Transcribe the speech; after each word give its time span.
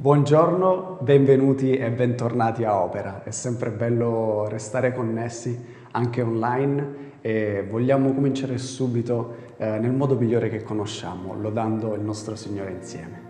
Buongiorno, 0.00 0.98
benvenuti 1.00 1.72
e 1.72 1.90
bentornati 1.90 2.62
a 2.62 2.80
Opera. 2.80 3.24
È 3.24 3.32
sempre 3.32 3.70
bello 3.70 4.46
restare 4.46 4.94
connessi 4.94 5.58
anche 5.90 6.22
online 6.22 7.16
e 7.20 7.66
vogliamo 7.68 8.14
cominciare 8.14 8.58
subito 8.58 9.34
eh, 9.56 9.80
nel 9.80 9.90
modo 9.90 10.14
migliore 10.14 10.50
che 10.50 10.62
conosciamo, 10.62 11.34
lodando 11.34 11.96
il 11.96 12.02
nostro 12.02 12.36
Signore 12.36 12.70
insieme. 12.70 13.27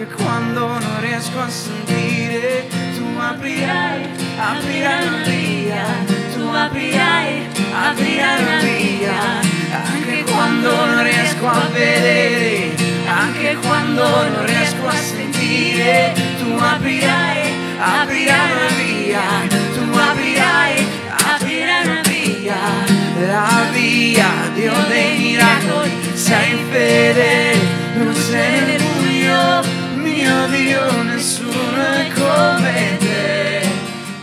anche 0.00 0.14
quando 0.14 0.66
non 0.68 1.00
riesco 1.00 1.40
a 1.40 1.48
sentire, 1.48 2.68
tu 2.94 3.18
aprirai, 3.18 4.06
aprirai 4.38 5.06
una 5.08 5.22
via, 5.24 5.84
tu 6.34 6.46
aprirai, 6.46 7.48
aprirai 7.72 8.42
una 8.42 8.58
via, 8.60 9.12
anche 9.72 10.22
quando 10.30 10.86
non 10.86 11.02
riesco 11.02 11.48
a 11.48 11.68
vedere, 11.72 12.76
anche 13.08 13.56
quando 13.56 14.04
non 14.04 14.46
riesco 14.46 14.86
a 14.86 14.94
sentire, 14.94 16.14
tu 16.38 16.56
aprirai, 16.56 17.52
aprirai 17.80 18.52
una 18.52 18.74
via, 18.76 19.20
tu 19.74 19.98
aprirai, 19.98 20.86
aprirai 21.34 21.86
una 21.86 22.00
via, 22.02 22.56
la 23.26 23.64
via, 23.72 24.26
Dio 24.54 24.74
dei 24.88 25.18
miracoli, 25.18 25.90
sei 26.14 26.56
fedele, 26.70 27.58
non 27.96 28.14
sei 28.14 28.87
mio 30.28 30.46
Dio, 30.48 31.02
nessuno 31.02 31.82
è 31.82 32.08
come 32.12 32.96
te. 32.98 33.60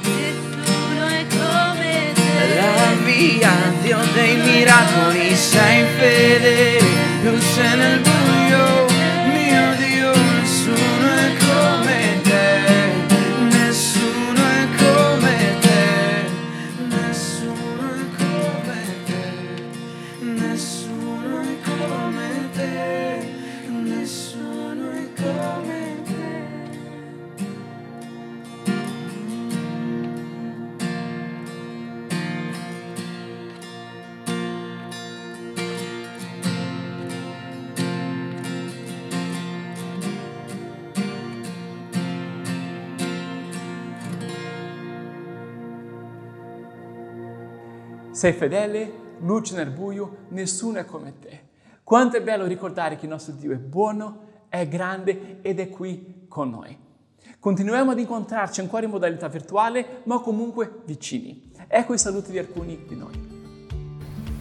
Nessuno 0.03 1.05
è 1.07 1.25
come 1.29 2.11
te. 2.13 2.55
La 2.55 2.93
via, 3.03 3.51
Dio 3.81 3.97
dei 4.13 4.35
miracoli, 4.37 5.35
sei 5.35 5.83
fedele, 5.97 6.79
luce 7.23 7.75
nel 7.75 7.99
buio, 7.99 8.14
Sei 48.25 48.33
fedele, 48.33 48.91
luce 49.19 49.53
nel 49.53 49.69
buio, 49.69 50.25
nessuno 50.29 50.79
è 50.79 50.85
come 50.85 51.13
te. 51.19 51.41
Quanto 51.83 52.17
è 52.17 52.23
bello 52.23 52.47
ricordare 52.47 52.95
che 52.95 53.05
il 53.05 53.11
nostro 53.11 53.35
Dio 53.35 53.51
è 53.51 53.57
buono, 53.57 54.21
è 54.49 54.67
grande 54.67 55.37
ed 55.43 55.59
è 55.59 55.69
qui 55.69 56.25
con 56.27 56.49
noi. 56.49 56.75
Continuiamo 57.39 57.91
ad 57.91 57.99
incontrarci 57.99 58.61
ancora 58.61 58.85
in 58.85 58.89
modalità 58.89 59.27
virtuale, 59.27 60.01
ma 60.05 60.17
comunque 60.21 60.79
vicini. 60.85 61.51
Ecco 61.67 61.93
i 61.93 61.99
saluti 61.99 62.31
di 62.31 62.39
alcuni 62.39 62.83
di 62.87 62.95
noi. 62.95 63.13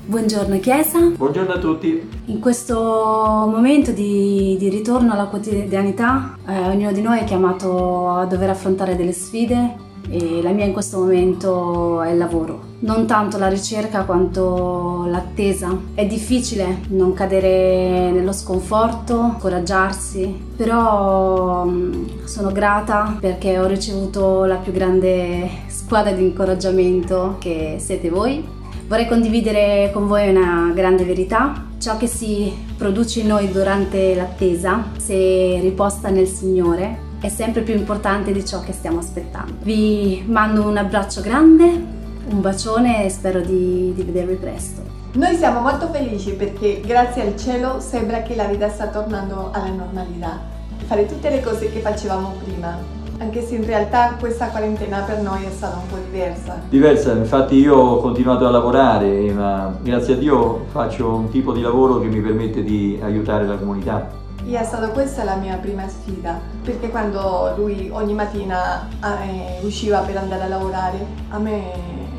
Buongiorno 0.06 0.58
Chiesa, 0.60 1.00
Buongiorno 1.00 1.52
a 1.52 1.58
tutti. 1.58 2.08
in 2.24 2.40
questo 2.40 2.74
momento 2.76 3.90
di, 3.90 4.56
di 4.58 4.70
ritorno 4.70 5.12
alla 5.12 5.26
quotidianità 5.26 6.38
eh, 6.46 6.58
ognuno 6.68 6.92
di 6.92 7.02
noi 7.02 7.18
è 7.18 7.24
chiamato 7.24 8.08
a 8.08 8.24
dover 8.24 8.48
affrontare 8.48 8.96
delle 8.96 9.12
sfide 9.12 9.83
e 10.08 10.40
la 10.42 10.50
mia 10.50 10.64
in 10.64 10.72
questo 10.72 10.98
momento 10.98 12.02
è 12.02 12.10
il 12.10 12.18
lavoro. 12.18 12.72
Non 12.80 13.06
tanto 13.06 13.38
la 13.38 13.48
ricerca 13.48 14.04
quanto 14.04 15.06
l'attesa. 15.08 15.76
È 15.94 16.04
difficile 16.06 16.80
non 16.88 17.14
cadere 17.14 18.10
nello 18.10 18.32
sconforto, 18.32 19.32
incoraggiarsi, 19.34 20.52
però 20.56 21.64
mm, 21.64 22.24
sono 22.24 22.52
grata 22.52 23.16
perché 23.18 23.58
ho 23.58 23.66
ricevuto 23.66 24.44
la 24.44 24.56
più 24.56 24.72
grande 24.72 25.48
squadra 25.68 26.12
di 26.12 26.22
incoraggiamento 26.22 27.36
che 27.38 27.76
siete 27.78 28.10
voi 28.10 28.62
Vorrei 28.86 29.08
condividere 29.08 29.90
con 29.94 30.06
voi 30.06 30.28
una 30.28 30.70
grande 30.74 31.04
verità. 31.04 31.68
Ciò 31.78 31.96
che 31.96 32.06
si 32.06 32.52
produce 32.76 33.20
in 33.20 33.28
noi 33.28 33.50
durante 33.50 34.14
l'attesa, 34.14 34.90
se 34.98 35.58
riposta 35.60 36.10
nel 36.10 36.26
Signore, 36.26 37.12
è 37.24 37.30
sempre 37.30 37.62
più 37.62 37.72
importante 37.74 38.32
di 38.32 38.44
ciò 38.44 38.60
che 38.60 38.74
stiamo 38.74 38.98
aspettando. 38.98 39.54
Vi 39.62 40.24
mando 40.26 40.66
un 40.66 40.76
abbraccio 40.76 41.22
grande, 41.22 41.64
un 41.64 42.40
bacione 42.42 43.02
e 43.02 43.08
spero 43.08 43.40
di, 43.40 43.94
di 43.94 44.02
vedervi 44.02 44.34
presto. 44.34 44.82
Noi 45.12 45.34
siamo 45.34 45.60
molto 45.60 45.88
felici 45.88 46.34
perché 46.34 46.82
grazie 46.84 47.22
al 47.22 47.34
cielo 47.38 47.80
sembra 47.80 48.20
che 48.20 48.34
la 48.34 48.44
vita 48.44 48.68
sta 48.68 48.88
tornando 48.88 49.48
alla 49.54 49.70
normalità. 49.70 50.38
Fare 50.84 51.06
tutte 51.06 51.30
le 51.30 51.40
cose 51.40 51.72
che 51.72 51.78
facevamo 51.78 52.34
prima, 52.44 52.76
anche 53.16 53.40
se 53.40 53.54
in 53.54 53.64
realtà 53.64 54.16
questa 54.18 54.48
quarantena 54.48 54.98
per 54.98 55.22
noi 55.22 55.44
è 55.44 55.50
stata 55.50 55.76
un 55.76 55.86
po' 55.88 55.96
diversa. 56.04 56.60
Diversa, 56.68 57.12
infatti 57.12 57.54
io 57.54 57.74
ho 57.74 58.00
continuato 58.00 58.46
a 58.46 58.50
lavorare, 58.50 59.32
ma 59.32 59.74
grazie 59.80 60.12
a 60.12 60.16
Dio 60.18 60.66
faccio 60.70 61.14
un 61.14 61.30
tipo 61.30 61.54
di 61.54 61.62
lavoro 61.62 62.00
che 62.00 62.06
mi 62.08 62.20
permette 62.20 62.62
di 62.62 63.00
aiutare 63.02 63.46
la 63.46 63.56
comunità. 63.56 64.22
E 64.46 64.58
è 64.58 64.62
stata 64.62 64.88
questa 64.88 65.24
la 65.24 65.36
mia 65.36 65.56
prima 65.56 65.88
sfida, 65.88 66.38
perché 66.62 66.90
quando 66.90 67.54
lui 67.56 67.88
ogni 67.90 68.12
mattina 68.12 68.86
eh, 69.02 69.64
usciva 69.64 70.00
per 70.00 70.18
andare 70.18 70.42
a 70.42 70.48
lavorare, 70.48 70.98
a 71.30 71.38
me 71.38 71.72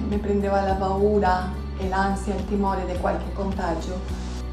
mi 0.10 0.18
prendeva 0.18 0.62
la 0.62 0.74
paura 0.74 1.52
e 1.78 1.88
l'ansia, 1.88 2.34
il 2.34 2.46
timore 2.48 2.82
di 2.92 2.98
qualche 3.00 3.32
contagio. 3.34 4.00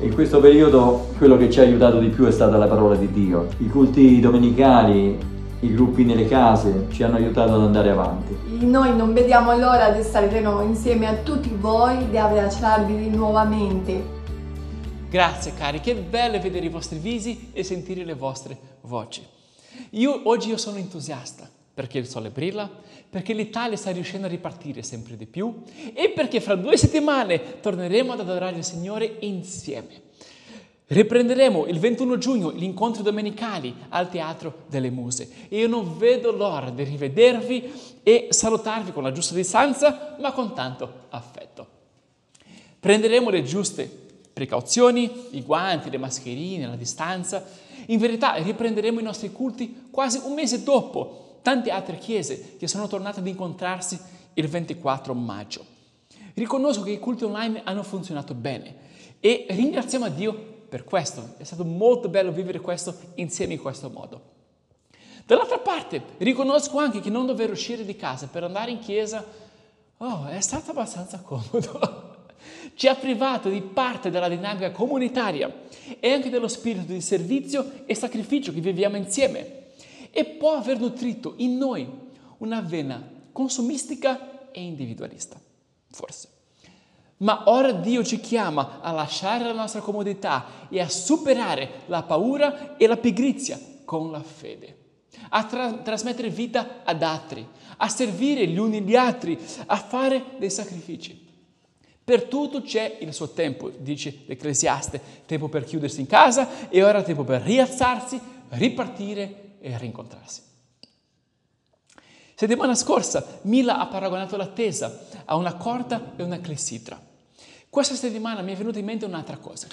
In 0.00 0.12
questo 0.14 0.38
periodo 0.40 1.08
quello 1.16 1.36
che 1.36 1.50
ci 1.50 1.60
ha 1.60 1.62
aiutato 1.62 1.98
di 1.98 2.08
più 2.08 2.26
è 2.26 2.30
stata 2.30 2.56
la 2.56 2.66
parola 2.66 2.94
di 2.94 3.10
Dio. 3.10 3.48
I 3.58 3.68
culti 3.68 4.20
domenicali, 4.20 5.18
i 5.60 5.74
gruppi 5.74 6.04
nelle 6.04 6.26
case 6.26 6.86
ci 6.90 7.02
hanno 7.02 7.16
aiutato 7.16 7.54
ad 7.54 7.62
andare 7.62 7.90
avanti. 7.90 8.36
Noi 8.60 8.94
non 8.94 9.12
vediamo 9.12 9.56
l'ora 9.56 9.90
di 9.90 10.02
stare 10.02 10.28
di 10.28 10.40
nuovo 10.40 10.62
insieme 10.62 11.06
a 11.06 11.14
tutti 11.22 11.56
voi, 11.58 12.10
di 12.10 12.18
abbracciarvi 12.18 13.10
nuovamente. 13.10 14.20
Grazie 15.12 15.52
cari, 15.52 15.80
che 15.80 15.94
bello 15.94 16.40
vedere 16.40 16.64
i 16.64 16.70
vostri 16.70 16.96
visi 16.96 17.50
e 17.52 17.62
sentire 17.62 18.02
le 18.02 18.14
vostre 18.14 18.56
voci. 18.80 19.22
Io 19.90 20.22
oggi 20.24 20.48
io 20.48 20.56
sono 20.56 20.78
entusiasta 20.78 21.50
perché 21.74 21.98
il 21.98 22.06
sole 22.06 22.30
brilla, 22.30 22.66
perché 23.10 23.34
l'Italia 23.34 23.76
sta 23.76 23.90
riuscendo 23.90 24.24
a 24.26 24.30
ripartire 24.30 24.82
sempre 24.82 25.18
di 25.18 25.26
più 25.26 25.64
e 25.92 26.08
perché 26.14 26.40
fra 26.40 26.54
due 26.54 26.78
settimane 26.78 27.60
torneremo 27.60 28.12
ad 28.14 28.20
adorare 28.20 28.56
il 28.56 28.64
Signore 28.64 29.16
insieme. 29.20 30.00
Riprenderemo 30.86 31.66
il 31.66 31.78
21 31.78 32.16
giugno 32.16 32.50
gli 32.50 32.62
incontri 32.62 33.02
domenicali 33.02 33.74
al 33.90 34.08
Teatro 34.08 34.60
delle 34.66 34.88
Muse 34.88 35.28
e 35.50 35.58
io 35.58 35.68
non 35.68 35.98
vedo 35.98 36.32
l'ora 36.32 36.70
di 36.70 36.84
rivedervi 36.84 37.70
e 38.02 38.28
salutarvi 38.30 38.92
con 38.92 39.02
la 39.02 39.12
giusta 39.12 39.34
distanza, 39.34 40.16
ma 40.18 40.32
con 40.32 40.54
tanto 40.54 40.90
affetto. 41.10 41.66
Prenderemo 42.80 43.28
le 43.28 43.42
giuste 43.42 44.01
precauzioni, 44.32 45.28
i 45.30 45.42
guanti, 45.42 45.90
le 45.90 45.98
mascherine, 45.98 46.66
la 46.66 46.76
distanza. 46.76 47.44
In 47.86 47.98
verità 47.98 48.34
riprenderemo 48.34 49.00
i 49.00 49.02
nostri 49.02 49.32
culti 49.32 49.88
quasi 49.90 50.20
un 50.24 50.34
mese 50.34 50.62
dopo 50.62 51.38
tante 51.42 51.70
altre 51.70 51.98
chiese 51.98 52.56
che 52.56 52.68
sono 52.68 52.86
tornate 52.86 53.20
ad 53.20 53.26
incontrarsi 53.26 53.98
il 54.34 54.48
24 54.48 55.14
maggio. 55.14 55.64
Riconosco 56.34 56.82
che 56.82 56.92
i 56.92 56.98
culti 56.98 57.24
online 57.24 57.62
hanno 57.64 57.82
funzionato 57.82 58.34
bene 58.34 58.74
e 59.20 59.46
ringraziamo 59.50 60.08
Dio 60.08 60.32
per 60.68 60.84
questo. 60.84 61.34
È 61.36 61.44
stato 61.44 61.64
molto 61.64 62.08
bello 62.08 62.32
vivere 62.32 62.60
questo 62.60 62.94
insieme 63.16 63.54
in 63.54 63.60
questo 63.60 63.90
modo. 63.90 64.30
Dall'altra 65.26 65.58
parte, 65.58 66.02
riconosco 66.18 66.78
anche 66.78 67.00
che 67.00 67.10
non 67.10 67.26
dover 67.26 67.50
uscire 67.50 67.84
di 67.84 67.94
casa 67.94 68.26
per 68.26 68.44
andare 68.44 68.70
in 68.70 68.78
chiesa 68.78 69.24
oh, 69.98 70.26
è 70.26 70.40
stato 70.40 70.70
abbastanza 70.70 71.18
comodo. 71.24 72.11
Ci 72.74 72.88
ha 72.88 72.94
privato 72.94 73.48
di 73.48 73.60
parte 73.60 74.10
della 74.10 74.28
dinamica 74.28 74.70
comunitaria 74.70 75.52
e 76.00 76.10
anche 76.10 76.30
dello 76.30 76.48
spirito 76.48 76.92
di 76.92 77.00
servizio 77.00 77.84
e 77.86 77.94
sacrificio 77.94 78.52
che 78.52 78.60
viviamo 78.60 78.96
insieme 78.96 79.60
e 80.10 80.24
può 80.24 80.52
aver 80.52 80.78
nutrito 80.78 81.34
in 81.38 81.56
noi 81.56 81.86
una 82.38 82.60
vena 82.60 83.02
consumistica 83.32 84.50
e 84.52 84.62
individualista, 84.62 85.40
forse. 85.90 86.28
Ma 87.18 87.44
ora 87.46 87.72
Dio 87.72 88.02
ci 88.02 88.20
chiama 88.20 88.80
a 88.80 88.90
lasciare 88.90 89.44
la 89.44 89.52
nostra 89.52 89.80
comodità 89.80 90.68
e 90.68 90.80
a 90.80 90.88
superare 90.88 91.82
la 91.86 92.02
paura 92.02 92.76
e 92.76 92.86
la 92.86 92.96
pigrizia 92.96 93.58
con 93.84 94.10
la 94.10 94.22
fede, 94.22 94.76
a 95.28 95.44
tra- 95.44 95.72
trasmettere 95.74 96.30
vita 96.30 96.80
ad 96.84 97.02
altri, 97.02 97.46
a 97.76 97.88
servire 97.88 98.46
gli 98.46 98.58
uni 98.58 98.82
gli 98.82 98.96
altri, 98.96 99.38
a 99.66 99.76
fare 99.76 100.24
dei 100.38 100.50
sacrifici. 100.50 101.30
Per 102.04 102.24
tutto 102.24 102.62
c'è 102.62 102.98
il 103.00 103.14
suo 103.14 103.28
tempo, 103.28 103.70
dice 103.70 104.22
l'Ecclesiaste, 104.26 105.00
tempo 105.24 105.48
per 105.48 105.64
chiudersi 105.64 106.00
in 106.00 106.06
casa 106.06 106.68
e 106.68 106.82
ora 106.82 107.02
tempo 107.02 107.22
per 107.22 107.42
rialzarsi, 107.42 108.20
ripartire 108.48 109.54
e 109.60 109.78
rincontrarsi. 109.78 110.42
Settimana 112.34 112.74
scorsa 112.74 113.38
Mila 113.42 113.78
ha 113.78 113.86
paragonato 113.86 114.36
l'attesa 114.36 115.06
a 115.24 115.36
una 115.36 115.54
corda 115.54 116.14
e 116.16 116.24
una 116.24 116.40
clessidra. 116.40 117.00
Questa 117.70 117.94
settimana 117.94 118.42
mi 118.42 118.52
è 118.52 118.56
venuta 118.56 118.80
in 118.80 118.84
mente 118.84 119.04
un'altra 119.04 119.36
cosa, 119.36 119.68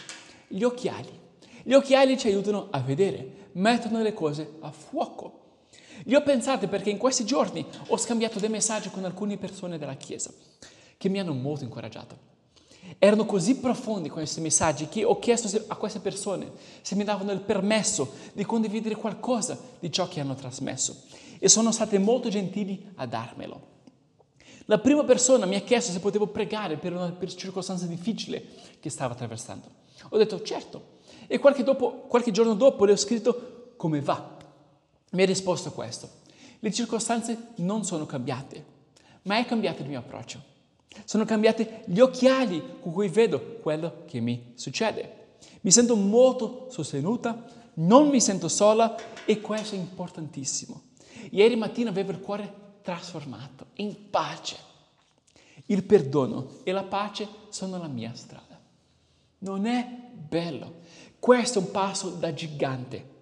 gli 0.48 0.62
occhiali. 0.62 1.10
Gli 1.64 1.74
occhiali 1.74 2.16
ci 2.16 2.28
aiutano 2.28 2.68
a 2.70 2.80
vedere, 2.80 3.48
mettono 3.54 4.04
le 4.04 4.14
cose 4.14 4.58
a 4.60 4.70
fuoco. 4.70 5.38
Li 6.04 6.14
ho 6.14 6.22
pensati 6.22 6.68
perché 6.68 6.92
in 6.92 6.98
questi 6.98 7.26
giorni 7.26 7.66
ho 7.88 7.98
scambiato 7.98 8.40
dei 8.40 8.50
messaggi 8.50 8.92
con 8.92 9.04
alcune 9.04 9.38
persone 9.38 9.80
della 9.80 9.96
Chiesa 9.96 10.32
che 11.00 11.08
mi 11.08 11.18
hanno 11.18 11.34
molto 11.34 11.64
incoraggiato. 11.64 12.28
Erano 12.98 13.26
così 13.26 13.56
profondi 13.56 14.10
questi 14.10 14.42
messaggi 14.42 14.90
che 14.90 15.06
ho 15.06 15.18
chiesto 15.18 15.64
a 15.68 15.76
queste 15.78 16.00
persone 16.00 16.52
se 16.82 16.96
mi 16.96 17.06
davano 17.06 17.32
il 17.32 17.40
permesso 17.40 18.12
di 18.34 18.44
condividere 18.44 18.96
qualcosa 18.96 19.58
di 19.80 19.90
ciò 19.94 20.10
che 20.10 20.20
hanno 20.20 20.36
trasmesso 20.36 21.04
e 21.40 21.48
sono 21.48 21.72
state 21.72 21.98
molto 22.00 22.28
gentili 22.28 22.92
a 22.96 23.06
darmelo. 23.06 23.68
La 24.66 24.78
prima 24.78 25.06
persona 25.06 25.46
mi 25.46 25.56
ha 25.56 25.62
chiesto 25.62 25.94
se 25.94 26.02
potevo 26.02 26.28
pregare 26.28 26.76
per 26.76 26.92
una 26.92 27.16
circostanza 27.34 27.86
difficile 27.86 28.44
che 28.82 28.90
stava 28.90 29.14
attraversando. 29.14 29.68
Ho 30.10 30.18
detto 30.18 30.42
certo 30.42 30.98
e 31.28 31.40
qualche, 31.40 31.64
dopo, 31.64 31.92
qualche 32.10 32.32
giorno 32.32 32.56
dopo 32.56 32.84
le 32.84 32.92
ho 32.92 32.98
scritto 32.98 33.72
come 33.78 34.02
va. 34.02 34.38
Mi 35.12 35.22
ha 35.22 35.26
risposto 35.26 35.72
questo. 35.72 36.10
Le 36.60 36.74
circostanze 36.74 37.52
non 37.56 37.86
sono 37.86 38.06
cambiate, 38.06 38.66
ma 39.22 39.38
è 39.38 39.46
cambiato 39.46 39.82
il 39.82 39.88
mio 39.88 40.00
approccio. 40.00 40.49
Sono 41.06 41.26
cambiati 41.26 41.68
gli 41.86 42.00
occhiali 42.00 42.62
con 42.82 42.92
cui 42.92 43.08
vedo 43.08 43.58
quello 43.62 44.04
che 44.06 44.20
mi 44.20 44.54
succede. 44.56 45.18
Mi 45.62 45.72
sento 45.72 45.96
molto 45.96 46.68
sostenuta, 46.70 47.46
non 47.76 48.10
mi 48.10 48.20
sento 48.20 48.48
sola 48.48 48.96
e 49.26 49.40
questo 49.42 49.76
è 49.76 49.78
importantissimo. 49.78 50.82
Ieri 51.32 51.56
mattina 51.56 51.90
avevo 51.90 52.12
il 52.12 52.20
cuore 52.20 52.54
trasformato 52.82 53.68
in 53.76 54.10
pace. 54.10 54.58
Il 55.68 55.84
perdono 55.84 56.48
e 56.64 56.72
la 56.72 56.84
pace 56.84 57.28
sono 57.50 57.78
la 57.78 57.88
mia 57.88 58.14
strada. 58.16 58.60
Non 59.40 59.66
è 59.66 59.88
bello. 60.14 60.78
Questo 61.20 61.60
è 61.60 61.62
un 61.62 61.72
passo 61.72 62.10
da 62.10 62.34
gigante. 62.34 63.18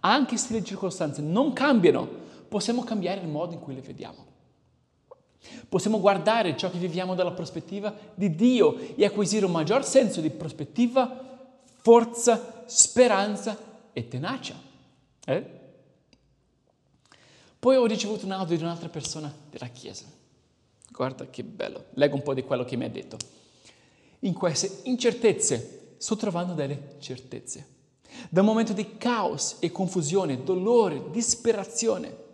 Anche 0.00 0.36
se 0.36 0.52
le 0.52 0.62
circostanze 0.62 1.20
non 1.20 1.52
cambiano, 1.52 2.08
possiamo 2.48 2.84
cambiare 2.84 3.20
il 3.20 3.28
modo 3.28 3.54
in 3.54 3.60
cui 3.60 3.74
le 3.74 3.80
vediamo. 3.80 4.26
Possiamo 5.68 6.00
guardare 6.00 6.56
ciò 6.56 6.70
che 6.70 6.78
viviamo 6.78 7.14
dalla 7.14 7.32
prospettiva 7.32 7.94
di 8.14 8.34
Dio 8.34 8.76
e 8.96 9.04
acquisire 9.04 9.44
un 9.44 9.52
maggior 9.52 9.84
senso 9.84 10.20
di 10.20 10.30
prospettiva, 10.30 11.26
forza, 11.80 12.64
speranza 12.66 13.56
e 13.92 14.08
tenacia. 14.08 14.54
Eh? 15.26 15.44
Poi 17.58 17.76
ho 17.76 17.86
ricevuto 17.86 18.24
un 18.24 18.32
audio 18.32 18.56
di 18.56 18.62
un'altra 18.62 18.88
persona 18.88 19.32
della 19.50 19.68
Chiesa. 19.68 20.04
Guarda 20.90 21.26
che 21.28 21.42
bello, 21.42 21.86
leggo 21.94 22.14
un 22.14 22.22
po' 22.22 22.34
di 22.34 22.42
quello 22.42 22.64
che 22.64 22.76
mi 22.76 22.84
ha 22.84 22.90
detto. 22.90 23.16
In 24.20 24.32
queste 24.32 24.80
incertezze 24.84 25.94
sto 25.98 26.16
trovando 26.16 26.54
delle 26.54 26.96
certezze. 26.98 27.76
Da 28.30 28.40
un 28.40 28.46
momento 28.46 28.72
di 28.72 28.96
caos 28.96 29.56
e 29.60 29.70
confusione, 29.70 30.42
dolore, 30.42 31.10
disperazione 31.10 32.26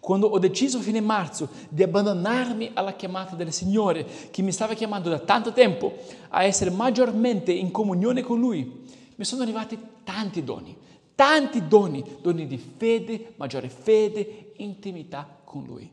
quando 0.00 0.26
ho 0.26 0.38
deciso 0.38 0.78
a 0.78 0.82
fine 0.82 1.00
marzo 1.00 1.48
di 1.68 1.82
abbandonarmi 1.82 2.70
alla 2.74 2.94
chiamata 2.94 3.36
del 3.36 3.52
Signore, 3.52 4.06
che 4.30 4.42
mi 4.42 4.50
stava 4.50 4.74
chiamando 4.74 5.10
da 5.10 5.18
tanto 5.18 5.52
tempo 5.52 5.94
a 6.30 6.42
essere 6.42 6.70
maggiormente 6.70 7.52
in 7.52 7.70
comunione 7.70 8.22
con 8.22 8.40
Lui, 8.40 8.88
mi 9.14 9.24
sono 9.24 9.42
arrivati 9.42 9.78
tanti 10.02 10.42
doni, 10.42 10.76
tanti 11.14 11.68
doni, 11.68 12.02
doni 12.22 12.46
di 12.46 12.56
fede, 12.56 13.34
maggiore 13.36 13.68
fede, 13.68 14.52
intimità 14.56 15.28
con 15.44 15.64
Lui. 15.64 15.90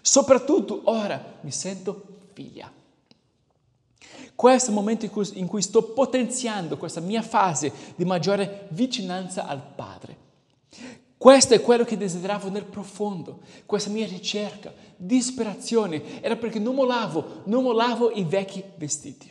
Soprattutto 0.00 0.82
ora 0.84 1.38
mi 1.40 1.50
sento 1.50 2.04
figlia. 2.32 2.70
Questo 4.34 4.66
è 4.66 4.72
il 4.72 4.78
momento 4.78 5.04
in 5.04 5.10
cui, 5.10 5.28
in 5.32 5.48
cui 5.48 5.62
sto 5.62 5.82
potenziando 5.82 6.76
questa 6.76 7.00
mia 7.00 7.22
fase 7.22 7.72
di 7.96 8.04
maggiore 8.04 8.68
vicinanza 8.70 9.48
al 9.48 9.60
Padre. 9.60 10.27
Questo 11.18 11.52
è 11.52 11.60
quello 11.60 11.82
che 11.82 11.96
desideravo 11.96 12.48
nel 12.48 12.64
profondo, 12.64 13.40
questa 13.66 13.90
mia 13.90 14.06
ricerca, 14.06 14.72
disperazione, 14.96 16.22
era 16.22 16.36
perché 16.36 16.60
non 16.60 16.76
mollavo, 16.76 17.42
non 17.46 17.64
mollavo 17.64 18.12
i 18.12 18.22
vecchi 18.22 18.62
vestiti. 18.76 19.28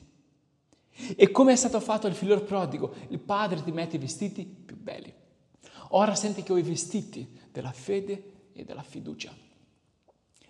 E 1.16 1.32
come 1.32 1.54
è 1.54 1.56
stato 1.56 1.80
fatto 1.80 2.08
il 2.08 2.14
figlio 2.14 2.44
prodigo, 2.44 2.94
il 3.08 3.20
padre 3.20 3.64
ti 3.64 3.72
mette 3.72 3.96
i 3.96 4.00
vestiti 4.00 4.44
più 4.44 4.76
belli. 4.76 5.14
Ora 5.92 6.14
senti 6.14 6.44
che 6.44 6.52
ho 6.52 6.58
i 6.58 6.62
vestiti 6.62 7.26
della 7.54 7.72
fede 7.72 8.50
e 8.52 8.66
della 8.66 8.84
fiducia. 8.84 9.34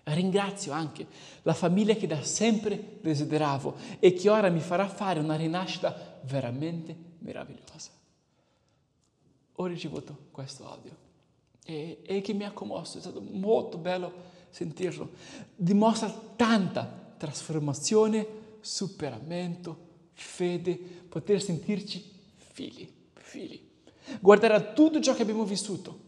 Ringrazio 0.06 0.72
anche 0.72 1.06
la 1.44 1.54
famiglia 1.54 1.94
che 1.94 2.08
da 2.08 2.24
sempre 2.24 2.98
desideravo 3.00 3.76
e 4.00 4.14
che 4.14 4.28
ora 4.28 4.50
mi 4.50 4.62
farà 4.62 4.88
fare 4.88 5.20
una 5.20 5.36
rinascita 5.36 6.20
veramente 6.24 6.96
meravigliosa. 7.20 7.92
Ho 9.60 9.66
ricevuto 9.66 10.18
questo 10.32 10.68
audio 10.68 11.06
e, 11.70 12.00
e 12.02 12.22
che 12.22 12.32
mi 12.32 12.46
ha 12.46 12.52
commosso, 12.52 12.98
è 12.98 13.02
stato 13.02 13.20
molto 13.20 13.78
bello 13.78 14.14
sentirlo. 14.50 15.10
Dimostra 15.54 16.10
tanta 16.38 17.16
trasformazione, 17.18 18.26
superamento, 18.62 19.78
fede, 20.14 20.78
poter 20.78 21.42
sentirci 21.42 22.02
figli, 22.38 22.90
figli. 23.16 23.62
Guardare 24.22 24.54
a 24.54 24.62
tutto 24.62 25.02
ciò 25.02 25.14
che 25.14 25.24
abbiamo 25.24 25.44
vissuto 25.44 26.06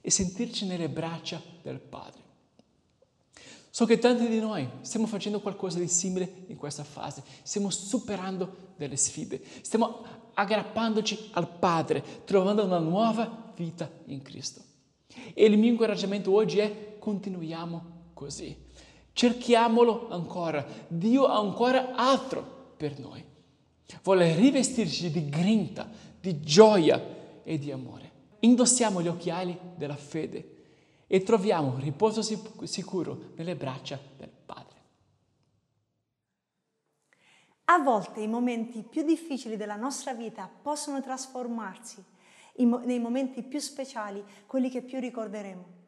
e 0.00 0.12
sentirci 0.12 0.64
nelle 0.64 0.88
braccia 0.88 1.42
del 1.60 1.80
Padre. 1.80 2.22
So 3.68 3.86
che 3.86 3.98
tanti 3.98 4.28
di 4.28 4.38
noi 4.38 4.68
stiamo 4.82 5.08
facendo 5.08 5.40
qualcosa 5.40 5.80
di 5.80 5.88
simile 5.88 6.44
in 6.46 6.56
questa 6.56 6.84
fase, 6.84 7.24
stiamo 7.42 7.68
superando 7.70 8.74
delle 8.76 8.96
sfide, 8.96 9.42
stiamo 9.62 10.04
aggrappandoci 10.34 11.30
al 11.32 11.48
Padre, 11.48 12.22
trovando 12.24 12.64
una 12.64 12.78
nuova 12.78 13.52
vita 13.56 13.90
in 14.06 14.22
Cristo. 14.22 14.68
E 15.34 15.44
il 15.44 15.58
mio 15.58 15.70
incoraggiamento 15.70 16.32
oggi 16.32 16.58
è 16.58 16.98
continuiamo 16.98 17.98
così. 18.14 18.56
Cerchiamolo 19.12 20.08
ancora. 20.10 20.64
Dio 20.88 21.26
ha 21.26 21.38
ancora 21.38 21.94
altro 21.94 22.74
per 22.76 22.98
noi. 22.98 23.24
Vuole 24.02 24.34
rivestirci 24.34 25.10
di 25.10 25.28
grinta, 25.28 25.90
di 26.20 26.40
gioia 26.40 27.42
e 27.42 27.58
di 27.58 27.72
amore. 27.72 28.10
Indossiamo 28.40 29.02
gli 29.02 29.08
occhiali 29.08 29.58
della 29.76 29.96
fede 29.96 30.56
e 31.06 31.22
troviamo 31.22 31.76
riposo 31.78 32.22
sicuro 32.22 33.32
nelle 33.34 33.56
braccia 33.56 33.98
del 34.16 34.30
Padre. 34.46 34.78
A 37.64 37.78
volte 37.78 38.20
i 38.20 38.28
momenti 38.28 38.82
più 38.82 39.02
difficili 39.04 39.56
della 39.56 39.76
nostra 39.76 40.14
vita 40.14 40.48
possono 40.62 41.02
trasformarsi 41.02 42.02
nei 42.64 42.98
momenti 42.98 43.42
più 43.42 43.58
speciali, 43.58 44.24
quelli 44.46 44.70
che 44.70 44.82
più 44.82 44.98
ricorderemo. 44.98 45.78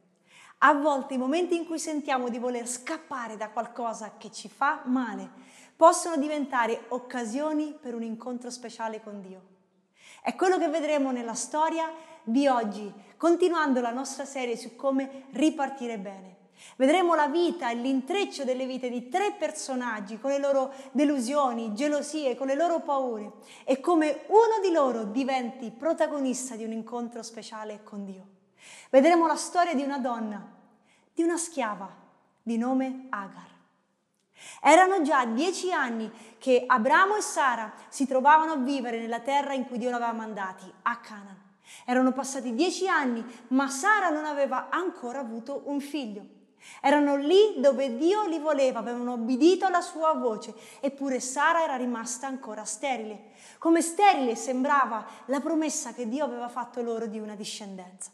A 0.59 0.75
volte 0.75 1.15
i 1.15 1.19
momenti 1.19 1.57
in 1.57 1.67
cui 1.67 1.79
sentiamo 1.79 2.29
di 2.29 2.39
voler 2.39 2.69
scappare 2.69 3.37
da 3.37 3.51
qualcosa 3.51 4.15
che 4.17 4.31
ci 4.31 4.49
fa 4.49 4.83
male 4.85 5.31
possono 5.75 6.17
diventare 6.17 6.85
occasioni 6.89 7.77
per 7.81 7.95
un 7.95 8.03
incontro 8.03 8.49
speciale 8.51 9.03
con 9.03 9.21
Dio. 9.21 9.41
È 10.23 10.37
quello 10.37 10.59
che 10.59 10.69
vedremo 10.69 11.11
nella 11.11 11.35
storia 11.35 11.93
di 12.23 12.47
oggi, 12.47 12.93
continuando 13.17 13.81
la 13.81 13.91
nostra 13.91 14.25
serie 14.25 14.57
su 14.57 14.77
come 14.77 15.25
ripartire 15.33 15.99
bene. 15.99 16.37
Vedremo 16.77 17.15
la 17.15 17.29
vita 17.29 17.71
e 17.71 17.75
l'intreccio 17.75 18.45
delle 18.45 18.67
vite 18.67 18.89
di 18.89 19.09
tre 19.09 19.33
personaggi 19.33 20.19
con 20.19 20.31
le 20.31 20.39
loro 20.39 20.73
delusioni, 20.93 21.75
gelosie, 21.75 22.35
con 22.35 22.47
le 22.47 22.55
loro 22.55 22.81
paure 22.81 23.33
e 23.65 23.81
come 23.81 24.25
uno 24.29 24.61
di 24.63 24.73
loro 24.73 25.05
diventi 25.05 25.71
protagonista 25.71 26.57
di 26.57 26.65
un 26.65 26.73
incontro 26.73 27.23
speciale 27.23 27.81
con 27.83 28.05
Dio. 28.05 28.27
Vedremo 28.91 29.27
la 29.27 29.37
storia 29.37 29.75
di 29.75 29.83
una 29.83 29.99
donna, 29.99 30.45
di 31.13 31.23
una 31.23 31.37
schiava 31.37 31.89
di 32.43 32.57
nome 32.57 33.07
Agar. 33.11 33.51
Erano 34.61 35.03
già 35.03 35.25
dieci 35.25 35.73
anni 35.73 36.11
che 36.39 36.65
Abramo 36.67 37.17
e 37.17 37.21
Sara 37.21 37.73
si 37.89 38.07
trovavano 38.07 38.53
a 38.53 38.57
vivere 38.57 38.99
nella 38.99 39.21
terra 39.21 39.53
in 39.55 39.67
cui 39.67 39.79
Dio 39.79 39.91
l'aveva 39.91 40.13
mandati, 40.13 40.73
a 40.83 40.97
Canaan. 40.99 41.41
Erano 41.85 42.13
passati 42.13 42.55
dieci 42.55 42.89
anni, 42.89 43.25
ma 43.49 43.69
Sara 43.69 44.11
non 44.11 44.25
aveva 44.25 44.69
ancora 44.69 45.21
avuto 45.21 45.63
un 45.67 45.81
figlio. 45.81 46.41
Erano 46.81 47.17
lì 47.17 47.55
dove 47.59 47.97
Dio 47.97 48.25
li 48.27 48.39
voleva, 48.39 48.81
avevano 48.81 49.13
obbedito 49.13 49.67
alla 49.67 49.81
sua 49.81 50.13
voce, 50.15 50.55
eppure 50.81 51.21
Sara 51.21 51.63
era 51.63 51.77
rimasta 51.77 52.27
ancora 52.27 52.65
sterile. 52.65 53.31
Come 53.59 53.81
sterile 53.81 54.35
sembrava 54.35 55.07
la 55.27 55.41
promessa 55.41 55.93
che 55.93 56.09
Dio 56.09 56.25
aveva 56.25 56.49
fatto 56.49 56.83
loro 56.83 57.07
di 57.07 57.19
una 57.19 57.35
discendenza. 57.35 58.11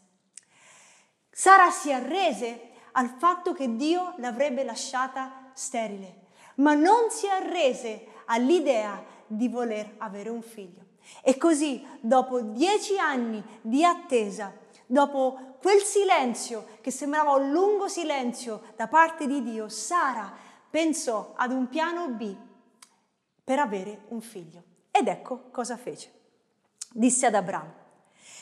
Sara 1.31 1.71
si 1.71 1.91
arrese 1.91 2.71
al 2.93 3.15
fatto 3.17 3.53
che 3.53 3.75
Dio 3.75 4.13
l'avrebbe 4.17 4.63
lasciata 4.63 5.51
sterile, 5.53 6.27
ma 6.55 6.73
non 6.73 7.09
si 7.09 7.27
arrese 7.27 8.07
all'idea 8.25 9.03
di 9.25 9.47
voler 9.47 9.95
avere 9.97 10.29
un 10.29 10.41
figlio. 10.41 10.87
E 11.23 11.37
così, 11.37 11.85
dopo 12.01 12.41
dieci 12.41 12.97
anni 12.97 13.43
di 13.61 13.83
attesa, 13.83 14.53
dopo 14.91 15.57
quel 15.61 15.81
silenzio 15.81 16.65
che 16.81 16.89
sembrava 16.89 17.33
un 17.33 17.51
lungo 17.51 17.87
silenzio 17.87 18.73
da 18.75 18.87
parte 18.87 19.27
di 19.27 19.43
Dio, 19.43 19.69
Sara 19.69 20.33
pensò 20.67 21.33
ad 21.35 21.51
un 21.51 21.69
piano 21.69 22.09
B 22.09 22.35
per 23.43 23.59
avere 23.59 24.05
un 24.07 24.21
figlio. 24.21 24.63
Ed 24.89 25.07
ecco 25.07 25.49
cosa 25.51 25.77
fece. 25.77 26.11
Disse 26.91 27.27
ad 27.27 27.35
Abramo, 27.35 27.73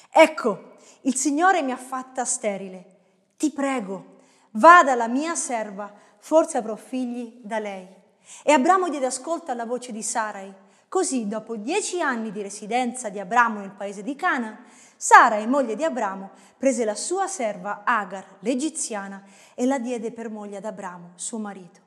Ecco, 0.09 0.75
il 1.01 1.15
Signore 1.15 1.61
mi 1.61 1.71
ha 1.71 1.77
fatta 1.77 2.23
sterile. 2.23 2.95
Ti 3.35 3.51
prego, 3.51 4.19
vada 4.51 4.95
la 4.95 5.09
mia 5.09 5.35
serva, 5.35 5.93
forse 6.17 6.57
avrò 6.57 6.77
figli 6.77 7.41
da 7.43 7.59
lei. 7.59 7.87
E 8.43 8.51
Abramo 8.53 8.89
diede 8.89 9.07
ascolto 9.07 9.51
alla 9.51 9.65
voce 9.65 9.91
di 9.91 10.01
Sarai. 10.01 10.53
Così, 10.87 11.27
dopo 11.27 11.57
dieci 11.57 12.01
anni 12.01 12.31
di 12.31 12.41
residenza 12.41 13.09
di 13.09 13.19
Abramo 13.19 13.59
nel 13.59 13.71
paese 13.71 14.01
di 14.01 14.15
Cana, 14.15 14.63
Sarai, 14.97 15.45
moglie 15.45 15.75
di 15.75 15.83
Abramo, 15.83 16.31
prese 16.57 16.83
la 16.83 16.95
sua 16.95 17.27
serva 17.27 17.83
Agar, 17.85 18.37
l'egiziana, 18.39 19.23
e 19.53 19.67
la 19.67 19.77
diede 19.77 20.11
per 20.11 20.31
moglie 20.31 20.57
ad 20.57 20.65
Abramo, 20.65 21.11
suo 21.15 21.37
marito. 21.37 21.79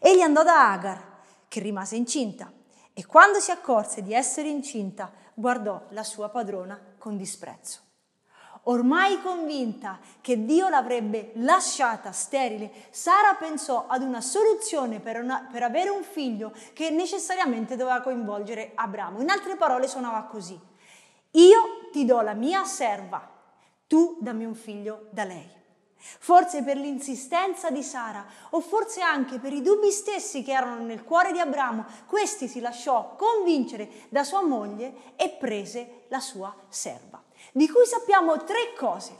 Egli 0.00 0.20
andò 0.20 0.42
da 0.42 0.72
Agar, 0.72 1.02
che 1.46 1.60
rimase 1.60 1.94
incinta, 1.94 2.52
e 2.92 3.06
quando 3.06 3.38
si 3.38 3.52
accorse 3.52 4.02
di 4.02 4.12
essere 4.12 4.48
incinta, 4.48 5.12
guardò 5.34 5.84
la 5.90 6.02
sua 6.02 6.28
padrona 6.28 6.80
con 6.98 7.16
disprezzo. 7.16 7.84
Ormai 8.68 9.22
convinta 9.22 10.00
che 10.20 10.44
Dio 10.44 10.68
l'avrebbe 10.68 11.30
lasciata 11.34 12.10
sterile, 12.10 12.72
Sara 12.90 13.34
pensò 13.34 13.86
ad 13.86 14.02
una 14.02 14.20
soluzione 14.20 14.98
per, 14.98 15.22
una, 15.22 15.46
per, 15.52 15.62
avere 15.62 15.90
un 15.90 16.02
figlio 16.02 16.52
che 16.72 16.90
necessariamente 16.90 17.76
doveva 17.76 18.00
coinvolgere 18.00 18.72
Abramo. 18.74 19.20
In 19.20 19.30
altre 19.30 19.54
parole 19.54 19.86
suonava 19.86 20.22
così. 20.22 20.58
Io 21.32 21.85
ti 21.96 22.04
do 22.04 22.20
la 22.20 22.34
mia 22.34 22.62
serva, 22.66 23.26
tu 23.86 24.18
dammi 24.20 24.44
un 24.44 24.54
figlio 24.54 25.06
da 25.12 25.24
lei. 25.24 25.50
Forse 25.96 26.62
per 26.62 26.76
l'insistenza 26.76 27.70
di 27.70 27.82
Sara 27.82 28.22
o 28.50 28.60
forse 28.60 29.00
anche 29.00 29.38
per 29.38 29.54
i 29.54 29.62
dubbi 29.62 29.90
stessi 29.90 30.42
che 30.42 30.52
erano 30.52 30.84
nel 30.84 31.04
cuore 31.04 31.32
di 31.32 31.38
Abramo, 31.38 31.86
questi 32.06 32.48
si 32.48 32.60
lasciò 32.60 33.16
convincere 33.16 33.88
da 34.10 34.24
sua 34.24 34.42
moglie 34.42 35.14
e 35.16 35.30
prese 35.30 36.04
la 36.08 36.20
sua 36.20 36.54
serva 36.68 37.18
di 37.52 37.66
cui 37.66 37.86
sappiamo 37.86 38.44
tre 38.44 38.74
cose, 38.76 39.16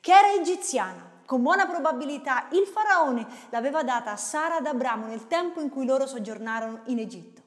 che 0.00 0.12
era 0.12 0.32
egiziana. 0.34 1.10
Con 1.24 1.40
buona 1.40 1.66
probabilità 1.66 2.48
il 2.50 2.66
faraone 2.66 3.26
l'aveva 3.48 3.82
data 3.82 4.10
a 4.10 4.16
Sara 4.18 4.56
ad 4.56 4.66
Abramo 4.66 5.06
nel 5.06 5.28
tempo 5.28 5.62
in 5.62 5.70
cui 5.70 5.86
loro 5.86 6.06
soggiornarono 6.06 6.82
in 6.86 6.98
Egitto. 6.98 7.41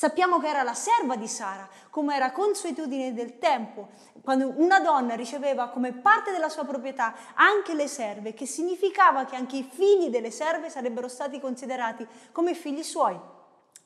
Sappiamo 0.00 0.38
che 0.38 0.48
era 0.48 0.62
la 0.62 0.72
serva 0.72 1.14
di 1.14 1.28
Sara, 1.28 1.68
come 1.90 2.16
era 2.16 2.32
consuetudine 2.32 3.12
del 3.12 3.38
tempo, 3.38 3.90
quando 4.22 4.50
una 4.56 4.80
donna 4.80 5.14
riceveva 5.14 5.68
come 5.68 5.92
parte 5.92 6.30
della 6.32 6.48
sua 6.48 6.64
proprietà 6.64 7.14
anche 7.34 7.74
le 7.74 7.86
serve, 7.86 8.32
che 8.32 8.46
significava 8.46 9.26
che 9.26 9.36
anche 9.36 9.58
i 9.58 9.62
figli 9.62 10.08
delle 10.08 10.30
serve 10.30 10.70
sarebbero 10.70 11.06
stati 11.06 11.38
considerati 11.38 12.06
come 12.32 12.54
figli 12.54 12.82
suoi. 12.82 13.14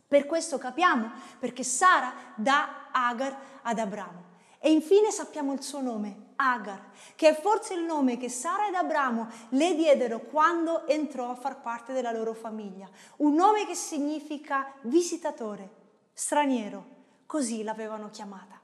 Per 0.06 0.26
questo 0.26 0.56
capiamo 0.56 1.10
perché 1.40 1.64
Sara 1.64 2.12
dà 2.36 2.90
Agar 2.92 3.36
ad 3.62 3.80
Abramo. 3.80 4.22
E 4.60 4.70
infine 4.70 5.10
sappiamo 5.10 5.52
il 5.52 5.62
suo 5.64 5.80
nome, 5.80 6.34
Agar, 6.36 6.90
che 7.16 7.30
è 7.30 7.40
forse 7.40 7.74
il 7.74 7.82
nome 7.82 8.18
che 8.18 8.28
Sara 8.28 8.68
ed 8.68 8.74
Abramo 8.74 9.26
le 9.48 9.74
diedero 9.74 10.20
quando 10.20 10.86
entrò 10.86 11.30
a 11.30 11.34
far 11.34 11.60
parte 11.60 11.92
della 11.92 12.12
loro 12.12 12.34
famiglia. 12.34 12.88
Un 13.16 13.34
nome 13.34 13.66
che 13.66 13.74
significa 13.74 14.72
visitatore, 14.82 15.82
straniero, 16.14 16.86
così 17.26 17.62
l'avevano 17.62 18.08
chiamata. 18.08 18.60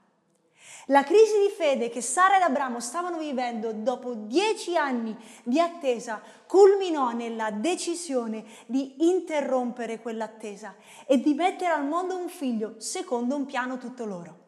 La 0.85 1.03
crisi 1.03 1.37
di 1.39 1.53
fede 1.55 1.89
che 1.89 2.01
Sara 2.01 2.37
ed 2.37 2.41
Abramo 2.41 2.79
stavano 2.79 3.17
vivendo 3.17 3.71
dopo 3.71 4.13
dieci 4.15 4.75
anni 4.75 5.15
di 5.43 5.59
attesa 5.59 6.21
culminò 6.47 7.11
nella 7.11 7.51
decisione 7.51 8.43
di 8.65 9.07
interrompere 9.09 10.01
quell'attesa 10.01 10.75
e 11.05 11.19
di 11.19 11.33
mettere 11.33 11.73
al 11.73 11.85
mondo 11.85 12.17
un 12.17 12.29
figlio 12.29 12.79
secondo 12.79 13.35
un 13.35 13.45
piano 13.45 13.77
tutto 13.77 14.05
loro. 14.05 14.39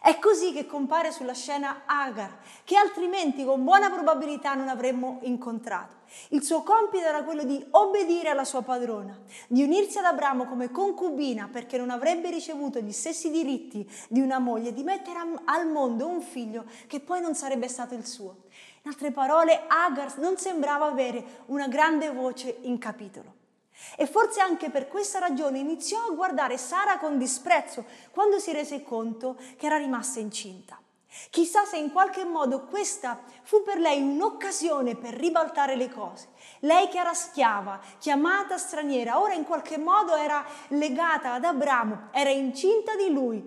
È 0.00 0.18
così 0.18 0.52
che 0.52 0.66
compare 0.66 1.10
sulla 1.10 1.34
scena 1.34 1.82
Agar, 1.86 2.38
che 2.64 2.76
altrimenti 2.76 3.44
con 3.44 3.64
buona 3.64 3.90
probabilità 3.90 4.54
non 4.54 4.68
avremmo 4.68 5.18
incontrato. 5.22 5.97
Il 6.30 6.42
suo 6.42 6.62
compito 6.62 7.04
era 7.04 7.22
quello 7.22 7.44
di 7.44 7.64
obbedire 7.70 8.30
alla 8.30 8.44
sua 8.44 8.62
padrona, 8.62 9.18
di 9.46 9.62
unirsi 9.62 9.98
ad 9.98 10.04
Abramo 10.04 10.46
come 10.46 10.70
concubina 10.70 11.48
perché 11.50 11.76
non 11.76 11.90
avrebbe 11.90 12.30
ricevuto 12.30 12.80
gli 12.80 12.92
stessi 12.92 13.30
diritti 13.30 13.88
di 14.08 14.20
una 14.20 14.38
moglie, 14.38 14.72
di 14.72 14.82
mettere 14.82 15.18
al 15.44 15.66
mondo 15.66 16.06
un 16.06 16.20
figlio 16.20 16.64
che 16.86 17.00
poi 17.00 17.20
non 17.20 17.34
sarebbe 17.34 17.68
stato 17.68 17.94
il 17.94 18.06
suo. 18.06 18.44
In 18.82 18.90
altre 18.90 19.10
parole, 19.10 19.64
Agar 19.66 20.18
non 20.18 20.36
sembrava 20.36 20.86
avere 20.86 21.44
una 21.46 21.68
grande 21.68 22.10
voce 22.10 22.58
in 22.62 22.78
capitolo. 22.78 23.34
E 23.96 24.06
forse 24.06 24.40
anche 24.40 24.70
per 24.70 24.88
questa 24.88 25.18
ragione 25.18 25.58
iniziò 25.58 25.98
a 25.98 26.14
guardare 26.14 26.58
Sara 26.58 26.98
con 26.98 27.18
disprezzo 27.18 27.84
quando 28.10 28.38
si 28.38 28.52
rese 28.52 28.82
conto 28.82 29.36
che 29.56 29.66
era 29.66 29.76
rimasta 29.76 30.20
incinta. 30.20 30.80
Chissà 31.30 31.64
se 31.64 31.78
in 31.78 31.90
qualche 31.90 32.24
modo 32.24 32.66
questa 32.66 33.20
fu 33.42 33.62
per 33.62 33.78
lei 33.78 34.00
un'occasione 34.02 34.94
per 34.94 35.14
ribaltare 35.14 35.74
le 35.74 35.88
cose. 35.88 36.28
Lei 36.60 36.88
che 36.88 36.98
era 36.98 37.14
schiava, 37.14 37.80
chiamata 37.98 38.58
straniera, 38.58 39.20
ora 39.20 39.32
in 39.32 39.44
qualche 39.44 39.78
modo 39.78 40.14
era 40.14 40.44
legata 40.68 41.32
ad 41.32 41.44
Abramo, 41.44 42.08
era 42.12 42.30
incinta 42.30 42.94
di 42.94 43.10
lui 43.10 43.42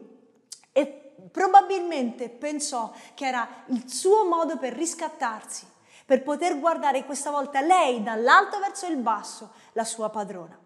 e 0.71 0.85
probabilmente 1.31 2.29
pensò 2.29 2.91
che 3.13 3.27
era 3.27 3.47
il 3.67 3.89
suo 3.89 4.25
modo 4.25 4.57
per 4.57 4.73
riscattarsi 4.73 5.69
per 6.11 6.23
poter 6.23 6.59
guardare 6.59 7.05
questa 7.05 7.31
volta 7.31 7.61
lei 7.61 8.03
dall'alto 8.03 8.59
verso 8.59 8.85
il 8.85 8.97
basso, 8.97 9.53
la 9.71 9.85
sua 9.85 10.09
padrona. 10.09 10.59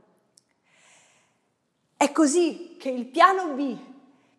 È 1.95 2.11
così 2.11 2.77
che 2.79 2.89
il 2.89 3.05
piano 3.05 3.49
B 3.49 3.77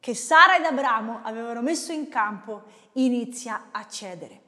che 0.06 0.14
Sara 0.14 0.54
ed 0.54 0.64
Abramo 0.64 1.18
avevano 1.24 1.62
messo 1.62 1.90
in 1.90 2.08
campo 2.08 2.62
inizia 2.92 3.70
a 3.72 3.88
cedere. 3.88 4.40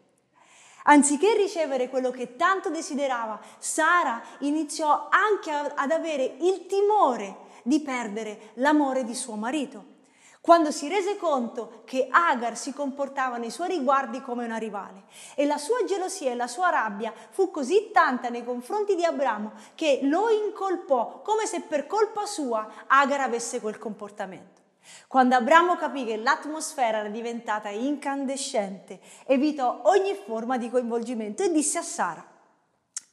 Anziché 0.84 1.34
ricevere 1.36 1.88
quello 1.88 2.12
che 2.12 2.36
tanto 2.36 2.70
desiderava, 2.70 3.40
Sara 3.58 4.22
iniziò 4.42 5.08
anche 5.10 5.50
ad 5.50 5.90
avere 5.90 6.36
il 6.42 6.66
timore 6.66 7.38
di 7.64 7.80
perdere 7.80 8.52
l'amore 8.54 9.02
di 9.02 9.16
suo 9.16 9.34
marito 9.34 9.96
quando 10.40 10.70
si 10.70 10.86
rese 10.86 11.16
conto 11.16 11.82
che 11.84 12.06
Agar 12.08 12.56
si 12.56 12.72
comportava 12.72 13.36
nei 13.36 13.50
suoi 13.50 13.68
riguardi 13.68 14.22
come 14.22 14.44
una 14.44 14.58
rivale 14.58 15.06
e 15.34 15.44
la 15.44 15.58
sua 15.58 15.82
gelosia 15.84 16.30
e 16.30 16.36
la 16.36 16.46
sua 16.46 16.70
rabbia 16.70 17.12
fu 17.30 17.50
così 17.50 17.90
tanta 17.92 18.28
nei 18.28 18.44
confronti 18.44 18.94
di 18.94 19.04
Abramo 19.04 19.50
che 19.74 19.98
lo 20.04 20.30
incolpò 20.30 21.20
come 21.22 21.46
se 21.46 21.62
per 21.62 21.88
colpa 21.88 22.26
sua 22.26 22.66
Agar 22.86 23.22
avesse 23.22 23.60
quel 23.60 23.76
comportamento. 23.76 24.57
Quando 25.06 25.34
Abramo 25.34 25.76
capì 25.76 26.04
che 26.04 26.16
l'atmosfera 26.16 26.98
era 26.98 27.08
diventata 27.08 27.68
incandescente, 27.68 29.00
evitò 29.26 29.80
ogni 29.84 30.14
forma 30.14 30.58
di 30.58 30.70
coinvolgimento 30.70 31.42
e 31.42 31.50
disse 31.50 31.78
a 31.78 31.82
Sara, 31.82 32.26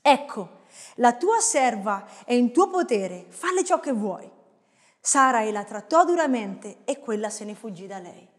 ecco, 0.02 0.64
la 0.96 1.14
tua 1.14 1.40
serva 1.40 2.06
è 2.26 2.34
in 2.34 2.52
tuo 2.52 2.70
potere, 2.70 3.26
falle 3.30 3.64
ciò 3.64 3.80
che 3.80 3.92
vuoi. 3.92 4.30
Sarai 5.00 5.52
la 5.52 5.64
trattò 5.64 6.04
duramente 6.04 6.80
e 6.84 7.00
quella 7.00 7.30
se 7.30 7.46
ne 7.46 7.54
fuggì 7.54 7.88
da 7.88 8.00
lei. 8.00 8.35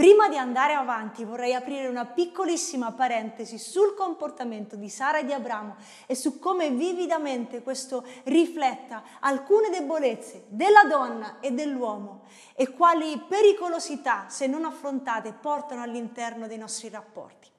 Prima 0.00 0.30
di 0.30 0.38
andare 0.38 0.72
avanti 0.72 1.26
vorrei 1.26 1.52
aprire 1.52 1.86
una 1.86 2.06
piccolissima 2.06 2.92
parentesi 2.92 3.58
sul 3.58 3.92
comportamento 3.94 4.74
di 4.74 4.88
Sara 4.88 5.18
e 5.18 5.26
di 5.26 5.34
Abramo 5.34 5.76
e 6.06 6.14
su 6.14 6.38
come 6.38 6.70
vividamente 6.70 7.62
questo 7.62 8.02
rifletta 8.24 9.02
alcune 9.20 9.68
debolezze 9.68 10.46
della 10.48 10.84
donna 10.84 11.38
e 11.40 11.50
dell'uomo 11.50 12.22
e 12.54 12.70
quali 12.70 13.22
pericolosità, 13.28 14.24
se 14.30 14.46
non 14.46 14.64
affrontate, 14.64 15.34
portano 15.38 15.82
all'interno 15.82 16.46
dei 16.46 16.56
nostri 16.56 16.88
rapporti. 16.88 17.50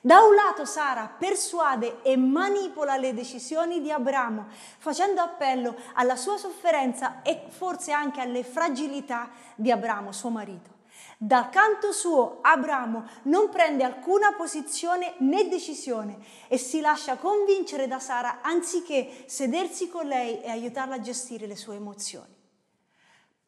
Da 0.00 0.20
un 0.20 0.32
lato 0.32 0.64
Sara 0.64 1.12
persuade 1.18 2.02
e 2.02 2.16
manipola 2.16 2.96
le 2.96 3.14
decisioni 3.14 3.80
di 3.80 3.90
Abramo, 3.90 4.46
facendo 4.78 5.20
appello 5.20 5.74
alla 5.94 6.14
sua 6.14 6.36
sofferenza 6.36 7.20
e 7.22 7.46
forse 7.48 7.90
anche 7.90 8.20
alle 8.20 8.44
fragilità 8.44 9.28
di 9.56 9.72
Abramo, 9.72 10.12
suo 10.12 10.30
marito. 10.30 10.73
Dal 11.16 11.48
canto 11.48 11.92
suo 11.92 12.38
Abramo 12.42 13.04
non 13.24 13.48
prende 13.48 13.84
alcuna 13.84 14.32
posizione 14.32 15.14
né 15.18 15.48
decisione 15.48 16.18
e 16.48 16.58
si 16.58 16.80
lascia 16.80 17.16
convincere 17.16 17.86
da 17.86 17.98
Sara 17.98 18.40
anziché 18.42 19.24
sedersi 19.26 19.88
con 19.88 20.06
lei 20.06 20.42
e 20.42 20.50
aiutarla 20.50 20.96
a 20.96 21.00
gestire 21.00 21.46
le 21.46 21.56
sue 21.56 21.76
emozioni. 21.76 22.34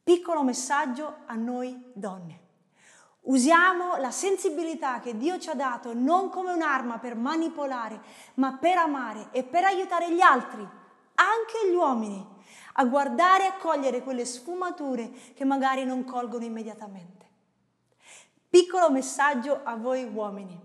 Piccolo 0.02 0.42
messaggio 0.42 1.16
a 1.26 1.34
noi 1.34 1.90
donne. 1.92 2.44
Usiamo 3.22 3.96
la 3.96 4.12
sensibilità 4.12 5.00
che 5.00 5.16
Dio 5.16 5.36
ci 5.40 5.50
ha 5.50 5.54
dato 5.54 5.92
non 5.92 6.30
come 6.30 6.52
un'arma 6.52 6.98
per 6.98 7.16
manipolare, 7.16 8.00
ma 8.34 8.52
per 8.52 8.76
amare 8.76 9.30
e 9.32 9.42
per 9.42 9.64
aiutare 9.64 10.14
gli 10.14 10.20
altri, 10.20 10.60
anche 10.60 11.68
gli 11.68 11.74
uomini, 11.74 12.24
a 12.74 12.84
guardare 12.84 13.44
e 13.44 13.46
a 13.48 13.56
cogliere 13.56 14.02
quelle 14.02 14.24
sfumature 14.24 15.10
che 15.34 15.44
magari 15.44 15.84
non 15.84 16.04
colgono 16.04 16.44
immediatamente. 16.44 17.15
Piccolo 18.56 18.90
messaggio 18.90 19.60
a 19.64 19.76
voi 19.76 20.04
uomini. 20.04 20.58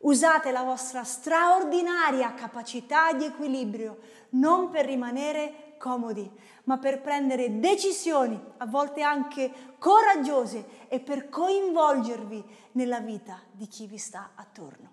Usate 0.00 0.50
la 0.50 0.64
vostra 0.64 1.02
straordinaria 1.02 2.34
capacità 2.34 3.14
di 3.14 3.24
equilibrio 3.24 4.00
non 4.32 4.68
per 4.68 4.84
rimanere 4.84 5.76
comodi, 5.78 6.30
ma 6.64 6.76
per 6.76 7.00
prendere 7.00 7.58
decisioni, 7.58 8.38
a 8.58 8.66
volte 8.66 9.00
anche 9.00 9.50
coraggiose, 9.78 10.88
e 10.88 11.00
per 11.00 11.30
coinvolgervi 11.30 12.44
nella 12.72 13.00
vita 13.00 13.40
di 13.50 13.66
chi 13.66 13.86
vi 13.86 13.96
sta 13.96 14.32
attorno. 14.34 14.92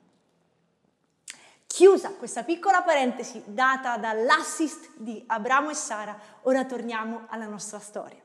Chiusa 1.68 2.12
questa 2.12 2.44
piccola 2.44 2.84
parentesi 2.84 3.44
data 3.48 3.98
dall'assist 3.98 4.92
di 4.96 5.22
Abramo 5.28 5.72
e 5.72 5.76
Sara, 5.76 6.18
ora 6.44 6.64
torniamo 6.64 7.26
alla 7.28 7.48
nostra 7.48 7.80
storia. 7.80 8.23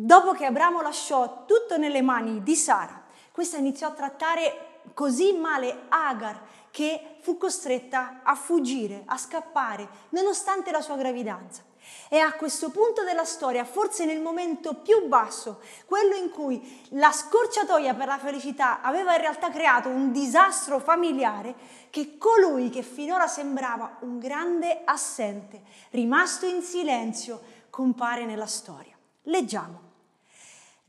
Dopo 0.00 0.30
che 0.30 0.44
Abramo 0.44 0.80
lasciò 0.80 1.44
tutto 1.44 1.76
nelle 1.76 2.02
mani 2.02 2.44
di 2.44 2.54
Sara, 2.54 3.02
questa 3.32 3.56
iniziò 3.56 3.88
a 3.88 3.94
trattare 3.94 4.82
così 4.94 5.32
male 5.32 5.86
Agar 5.88 6.40
che 6.70 7.16
fu 7.20 7.36
costretta 7.36 8.20
a 8.22 8.36
fuggire, 8.36 9.02
a 9.06 9.18
scappare, 9.18 9.88
nonostante 10.10 10.70
la 10.70 10.82
sua 10.82 10.94
gravidanza. 10.94 11.64
E 12.08 12.18
a 12.20 12.32
questo 12.34 12.70
punto 12.70 13.02
della 13.02 13.24
storia, 13.24 13.64
forse 13.64 14.04
nel 14.04 14.20
momento 14.20 14.74
più 14.74 15.08
basso, 15.08 15.60
quello 15.84 16.14
in 16.14 16.30
cui 16.30 16.86
la 16.90 17.10
scorciatoia 17.10 17.94
per 17.94 18.06
la 18.06 18.18
felicità 18.18 18.82
aveva 18.82 19.16
in 19.16 19.20
realtà 19.20 19.50
creato 19.50 19.88
un 19.88 20.12
disastro 20.12 20.78
familiare, 20.78 21.56
che 21.90 22.18
colui 22.18 22.70
che 22.70 22.82
finora 22.82 23.26
sembrava 23.26 23.96
un 24.02 24.20
grande 24.20 24.82
assente, 24.84 25.60
rimasto 25.90 26.46
in 26.46 26.62
silenzio, 26.62 27.40
compare 27.68 28.26
nella 28.26 28.46
storia. 28.46 28.96
Leggiamo. 29.22 29.87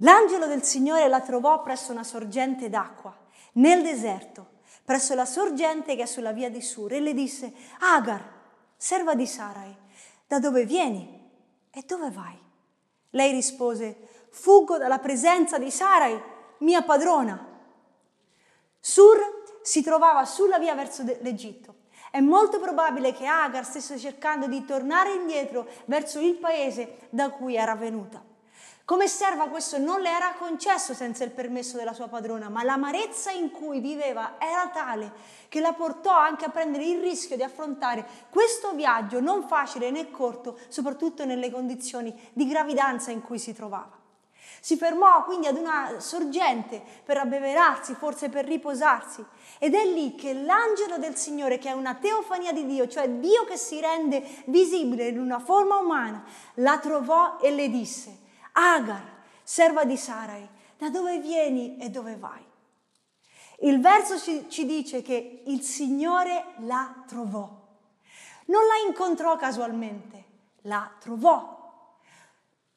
L'angelo 0.01 0.47
del 0.47 0.63
Signore 0.63 1.07
la 1.07 1.21
trovò 1.21 1.61
presso 1.61 1.91
una 1.91 2.03
sorgente 2.03 2.69
d'acqua, 2.69 3.15
nel 3.53 3.81
deserto, 3.81 4.57
presso 4.85 5.13
la 5.13 5.25
sorgente 5.25 5.95
che 5.95 6.03
è 6.03 6.05
sulla 6.05 6.31
via 6.31 6.49
di 6.49 6.61
Sur, 6.61 6.93
e 6.93 6.99
le 6.99 7.13
disse, 7.13 7.53
Agar, 7.79 8.23
serva 8.77 9.13
di 9.13 9.27
Sarai, 9.27 9.75
da 10.25 10.39
dove 10.39 10.65
vieni 10.65 11.29
e 11.69 11.83
dove 11.85 12.11
vai? 12.11 12.37
Lei 13.11 13.31
rispose, 13.31 14.27
fuggo 14.29 14.77
dalla 14.77 14.99
presenza 14.99 15.57
di 15.57 15.69
Sarai, 15.69 16.17
mia 16.59 16.81
padrona. 16.83 17.47
Sur 18.79 19.17
si 19.61 19.83
trovava 19.83 20.23
sulla 20.23 20.59
via 20.59 20.75
verso 20.75 21.03
l'Egitto. 21.03 21.75
È 22.09 22.21
molto 22.21 22.59
probabile 22.59 23.13
che 23.13 23.25
Agar 23.25 23.65
stesse 23.65 23.99
cercando 23.99 24.47
di 24.47 24.63
tornare 24.63 25.13
indietro 25.13 25.67
verso 25.85 26.19
il 26.19 26.35
paese 26.37 27.07
da 27.09 27.29
cui 27.31 27.55
era 27.55 27.75
venuta. 27.75 28.28
Come 28.89 29.07
serva 29.07 29.49
questo 29.49 29.77
non 29.77 30.01
le 30.01 30.09
era 30.09 30.33
concesso 30.33 30.95
senza 30.95 31.23
il 31.23 31.29
permesso 31.29 31.77
della 31.77 31.93
sua 31.93 32.07
padrona, 32.07 32.49
ma 32.49 32.63
l'amarezza 32.63 33.29
in 33.29 33.51
cui 33.51 33.81
viveva 33.81 34.37
era 34.39 34.67
tale 34.69 35.13
che 35.47 35.59
la 35.59 35.73
portò 35.73 36.17
anche 36.17 36.45
a 36.45 36.49
prendere 36.49 36.85
il 36.85 36.99
rischio 36.99 37.35
di 37.35 37.43
affrontare 37.43 38.03
questo 38.31 38.71
viaggio 38.71 39.19
non 39.19 39.47
facile 39.47 39.91
né 39.91 40.09
corto, 40.09 40.57
soprattutto 40.69 41.23
nelle 41.23 41.51
condizioni 41.51 42.11
di 42.33 42.47
gravidanza 42.47 43.11
in 43.11 43.21
cui 43.21 43.37
si 43.37 43.53
trovava. 43.53 43.95
Si 44.59 44.75
fermò 44.75 45.23
quindi 45.23 45.45
ad 45.45 45.57
una 45.57 45.99
sorgente 45.99 46.81
per 47.05 47.17
abbeverarsi, 47.17 47.93
forse 47.93 48.29
per 48.29 48.45
riposarsi, 48.45 49.23
ed 49.59 49.75
è 49.75 49.85
lì 49.85 50.15
che 50.15 50.33
l'angelo 50.33 50.97
del 50.97 51.15
Signore, 51.15 51.59
che 51.59 51.69
è 51.69 51.73
una 51.73 51.93
teofania 51.93 52.53
di 52.53 52.65
Dio, 52.65 52.87
cioè 52.87 53.07
Dio 53.07 53.45
che 53.45 53.55
si 53.55 53.79
rende 53.79 54.27
visibile 54.45 55.09
in 55.09 55.19
una 55.19 55.37
forma 55.37 55.77
umana, 55.77 56.23
la 56.55 56.79
trovò 56.79 57.37
e 57.39 57.51
le 57.51 57.69
disse, 57.69 58.27
Agar, 58.53 59.17
serva 59.43 59.85
di 59.85 59.97
Sarai, 59.97 60.47
da 60.77 60.89
dove 60.89 61.19
vieni 61.19 61.77
e 61.77 61.89
dove 61.89 62.15
vai? 62.15 62.45
Il 63.61 63.81
verso 63.81 64.17
ci, 64.17 64.65
dice 64.65 65.01
che 65.01 65.43
il 65.45 65.61
Signore 65.61 66.53
la 66.59 67.03
trovò. 67.05 67.67
Non 68.45 68.61
la 68.65 68.87
incontrò 68.87 69.35
casualmente, 69.35 70.25
la 70.61 70.89
trovò. 70.99 71.97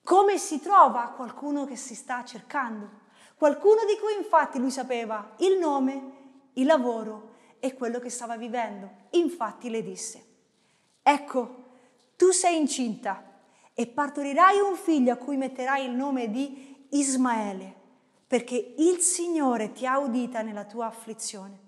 Come 0.03 0.39
si 0.39 0.61
trova 0.61 1.13
qualcuno 1.15 1.65
che 1.65 1.77
si 1.77 1.95
sta 1.95 2.25
cercando? 2.25 3.01
Qualcuno 3.37 3.85
di 3.85 3.97
cui 3.99 4.15
infatti 4.17 4.59
lui 4.59 4.73
sapeva 4.73 5.35
il 5.39 5.59
nome, 5.59 6.51
il 6.55 6.67
lavoro 6.67 7.35
e 7.61 7.75
quello 7.75 8.01
che 8.01 8.11
stava 8.11 8.37
vivendo. 8.37 8.91
Infatti 9.11 9.71
le 9.71 9.83
disse, 9.83 10.25
ecco, 11.03 11.65
tu 12.17 12.33
sei 12.33 12.59
incinta 12.59 13.23
e 13.75 13.87
partorirai 13.87 14.59
un 14.61 14.77
figlio 14.77 15.13
a 15.13 15.17
cui 15.17 15.37
metterai 15.37 15.85
il 15.85 15.93
nome 15.93 16.31
di 16.31 16.87
Ismaele, 16.91 17.75
perché 18.27 18.75
il 18.79 18.99
Signore 18.99 19.73
ti 19.73 19.87
ha 19.87 19.99
udita 19.99 20.43
nella 20.43 20.65
tua 20.65 20.87
afflizione. 20.87 21.61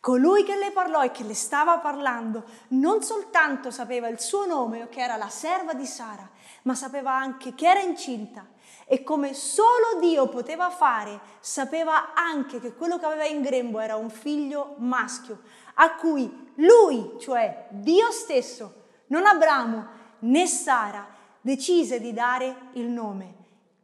Colui 0.00 0.44
che 0.44 0.54
le 0.54 0.70
parlò 0.70 1.02
e 1.02 1.10
che 1.10 1.24
le 1.24 1.34
stava 1.34 1.78
parlando 1.78 2.44
non 2.68 3.02
soltanto 3.02 3.70
sapeva 3.70 4.08
il 4.08 4.20
suo 4.20 4.46
nome 4.46 4.84
o 4.84 4.88
che 4.88 5.00
era 5.00 5.16
la 5.16 5.28
serva 5.28 5.74
di 5.74 5.86
Sara, 5.86 6.28
ma 6.62 6.74
sapeva 6.74 7.12
anche 7.12 7.54
che 7.54 7.66
era 7.66 7.80
incinta 7.80 8.46
e 8.86 9.02
come 9.02 9.34
solo 9.34 9.98
Dio 10.00 10.28
poteva 10.28 10.70
fare, 10.70 11.20
sapeva 11.40 12.14
anche 12.14 12.60
che 12.60 12.74
quello 12.74 12.98
che 12.98 13.04
aveva 13.04 13.26
in 13.26 13.42
grembo 13.42 13.80
era 13.80 13.96
un 13.96 14.08
figlio 14.08 14.76
maschio, 14.78 15.42
a 15.74 15.94
cui 15.96 16.52
lui, 16.54 17.16
cioè 17.18 17.66
Dio 17.68 18.10
stesso, 18.10 18.84
non 19.08 19.26
Abramo, 19.26 19.97
né 20.20 20.46
Sara 20.46 21.06
decise 21.40 22.00
di 22.00 22.12
dare 22.12 22.70
il 22.72 22.86
nome 22.86 23.34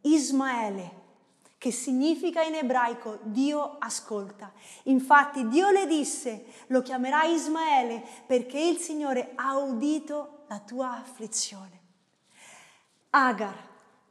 Ismaele, 0.01 1.03
che 1.57 1.71
significa 1.71 2.43
in 2.43 2.55
ebraico 2.55 3.19
Dio 3.23 3.77
ascolta. 3.79 4.51
Infatti 4.83 5.47
Dio 5.47 5.71
le 5.71 5.87
disse, 5.87 6.45
lo 6.67 6.81
chiamerai 6.81 7.33
Ismaele 7.33 8.03
perché 8.27 8.59
il 8.59 8.77
Signore 8.77 9.31
ha 9.35 9.57
udito 9.57 10.43
la 10.47 10.59
tua 10.59 10.91
afflizione. 10.91 11.81
Agar, 13.09 13.55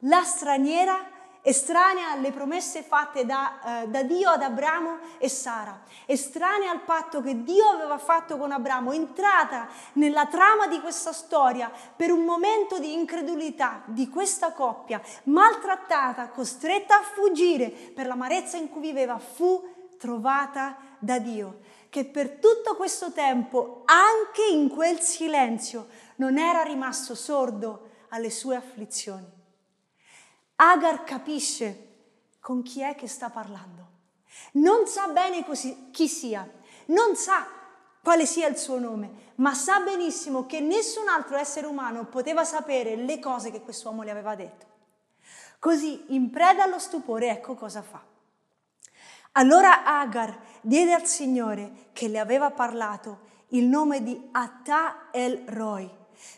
la 0.01 0.23
straniera 0.23 1.14
estranea 1.47 2.13
alle 2.13 2.33
promesse 2.33 2.83
fatte 2.83 3.27
da, 3.27 3.83
eh, 3.83 3.89
da, 3.89 4.03
Dio 4.03 4.31
ad 4.31 4.41
Abramo 4.41 4.97
e 5.19 5.29
Sara, 5.29 5.83
estranea 6.07 6.71
al 6.71 6.81
patto 6.81 7.21
che 7.21 7.43
Dio 7.43 7.67
aveva 7.67 7.99
fatto 7.99 8.39
con 8.39 8.51
Abramo, 8.51 8.93
entrata 8.93 9.69
nella 9.95 10.25
trama 10.25 10.67
di 10.69 10.81
questa 10.81 11.13
storia 11.13 11.71
per 11.95 12.11
un 12.11 12.25
momento 12.25 12.79
di 12.79 12.95
incredulità 12.95 13.83
di 13.85 14.09
questa 14.09 14.53
coppia, 14.53 15.03
maltrattata, 15.25 16.29
costretta 16.29 17.01
a 17.01 17.03
fuggire 17.03 17.69
per 17.69 18.07
l'amarezza 18.07 18.57
in 18.57 18.71
cui 18.71 18.81
viveva, 18.81 19.19
fu 19.19 19.63
trovata 19.99 20.79
da 20.99 21.19
Dio, 21.19 21.59
che 21.91 22.07
per 22.07 22.39
tutto 22.39 22.75
questo 22.75 23.13
tempo, 23.13 23.83
anche 23.85 24.51
in 24.51 24.71
quel 24.71 24.99
silenzio, 25.01 25.89
non 26.17 26.39
era 26.39 26.63
rimasto 26.63 27.15
sordo 27.15 27.91
alle 28.09 28.31
sue 28.31 28.57
afflizioni. 28.57 29.43
Agar 30.57 31.05
capisce 31.05 31.89
con 32.41 32.63
chi 32.63 32.81
è 32.83 32.95
che 32.95 33.09
sta 33.09 33.31
parlando. 33.31 33.89
Non 34.53 34.87
sa 34.87 35.09
bene 35.09 35.45
così, 35.45 35.91
chi 35.91 36.09
sia, 36.09 36.49
non 36.87 37.17
sa 37.17 37.47
quale 38.03 38.27
sia 38.27 38.47
il 38.47 38.57
suo 38.57 38.79
nome, 38.79 39.33
ma 39.37 39.55
sa 39.55 39.81
benissimo 39.81 40.47
che 40.47 40.61
nessun 40.61 41.09
altro 41.09 41.37
essere 41.37 41.67
umano 41.67 42.05
poteva 42.05 42.45
sapere 42.45 42.97
le 42.97 43.19
cose 43.19 43.51
che 43.51 43.63
quest'uomo 43.63 44.03
le 44.03 44.11
aveva 44.11 44.35
detto. 44.35 44.67
Così, 45.59 46.15
in 46.15 46.31
preda 46.31 46.65
allo 46.65 46.79
stupore, 46.79 47.31
ecco 47.31 47.55
cosa 47.55 47.83
fa. 47.83 48.03
Allora 49.33 49.85
Agar 49.85 50.39
diede 50.61 50.93
al 50.93 51.07
Signore 51.07 51.89
che 51.93 52.07
le 52.07 52.19
aveva 52.19 52.51
parlato 52.51 53.33
il 53.49 53.65
nome 53.65 54.03
di 54.03 54.29
Atta 54.33 55.09
el 55.11 55.45
Roi, 55.47 55.91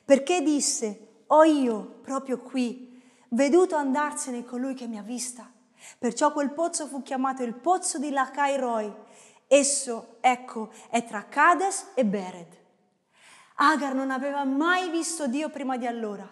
perché 0.05 0.41
disse, 0.41 1.25
ho 1.27 1.43
io 1.43 1.99
proprio 2.03 2.39
qui 2.39 2.86
veduto 3.31 3.77
andarsene 3.77 4.45
colui 4.45 4.75
che 4.75 4.87
mi 4.87 4.99
ha 4.99 5.03
vista. 5.03 5.51
Perciò 5.99 6.33
quel 6.33 6.51
pozzo 6.51 6.87
fu 6.87 7.03
chiamato 7.03 7.43
il 7.43 7.55
pozzo 7.55 7.99
di 7.99 8.11
Lacairoi. 8.11 8.95
Esso, 9.47 10.17
ecco, 10.21 10.71
è 10.91 11.05
tra 11.05 11.27
Cades 11.27 11.93
e 11.95 12.05
Bered. 12.05 12.65
Agar 13.57 13.95
non 13.95 14.11
aveva 14.11 14.45
mai 14.45 14.91
visto 14.91 15.29
Dio 15.29 15.49
prima 15.49 15.77
di 15.77 15.87
allora, 15.87 16.31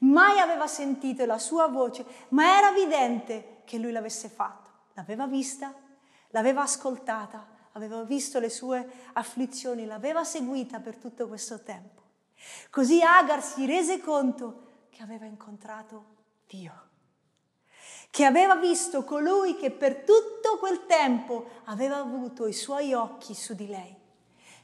mai 0.00 0.38
aveva 0.38 0.66
sentito 0.66 1.24
la 1.24 1.38
sua 1.38 1.66
voce, 1.66 2.04
ma 2.28 2.56
era 2.58 2.70
evidente 2.70 3.62
che 3.64 3.78
lui 3.78 3.90
l'avesse 3.90 4.28
fatto. 4.28 4.68
L'aveva 4.94 5.26
vista, 5.26 5.74
l'aveva 6.28 6.62
ascoltata, 6.62 7.46
aveva 7.72 8.02
visto 8.02 8.38
le 8.38 8.50
sue 8.50 8.88
afflizioni, 9.14 9.84
l'aveva 9.84 10.22
seguita 10.22 10.78
per 10.78 10.96
tutto 10.96 11.26
questo 11.26 11.62
tempo. 11.62 12.02
Così 12.70 13.02
Agar 13.02 13.42
si 13.42 13.66
rese 13.66 14.00
conto 14.00 14.68
che 14.90 15.02
aveva 15.02 15.24
incontrato 15.24 16.18
Dio, 16.50 16.88
che 18.10 18.24
aveva 18.24 18.56
visto 18.56 19.04
colui 19.04 19.54
che 19.56 19.70
per 19.70 20.02
tutto 20.02 20.58
quel 20.58 20.84
tempo 20.86 21.48
aveva 21.66 21.98
avuto 21.98 22.48
i 22.48 22.52
suoi 22.52 22.92
occhi 22.92 23.34
su 23.34 23.54
di 23.54 23.68
lei 23.68 23.96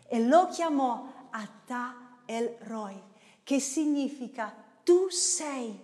e 0.09 0.27
lo 0.27 0.49
chiamò 0.49 1.29
Atta 1.31 2.19
El 2.25 2.57
Roy, 2.63 3.01
che 3.45 3.61
significa 3.61 4.53
tu 4.83 5.09
sei 5.11 5.79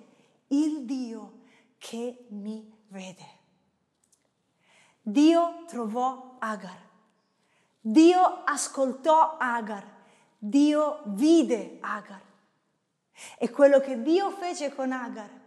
il 0.49 0.85
Dio 0.85 1.43
che 1.79 2.27
mi 2.31 2.69
vede. 2.89 3.41
Dio 5.01 5.65
trovò 5.69 6.37
Agar, 6.41 6.79
Dio 7.81 8.43
ascoltò 8.45 9.37
Agar, 9.39 9.87
Dio 10.37 11.03
vide 11.07 11.79
Agar. 11.81 12.23
E 13.39 13.51
quello 13.51 13.79
che 13.79 14.03
Dio 14.03 14.31
fece 14.31 14.75
con 14.75 14.91
Agar, 14.91 15.42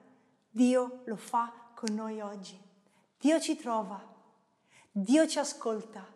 Dio 0.55 1.01
lo 1.03 1.17
fa 1.17 1.51
con 1.73 1.93
noi 1.93 2.21
oggi. 2.21 2.57
Dio 3.19 3.41
ci 3.41 3.57
trova, 3.57 4.01
Dio 4.89 5.27
ci 5.27 5.37
ascolta, 5.37 6.07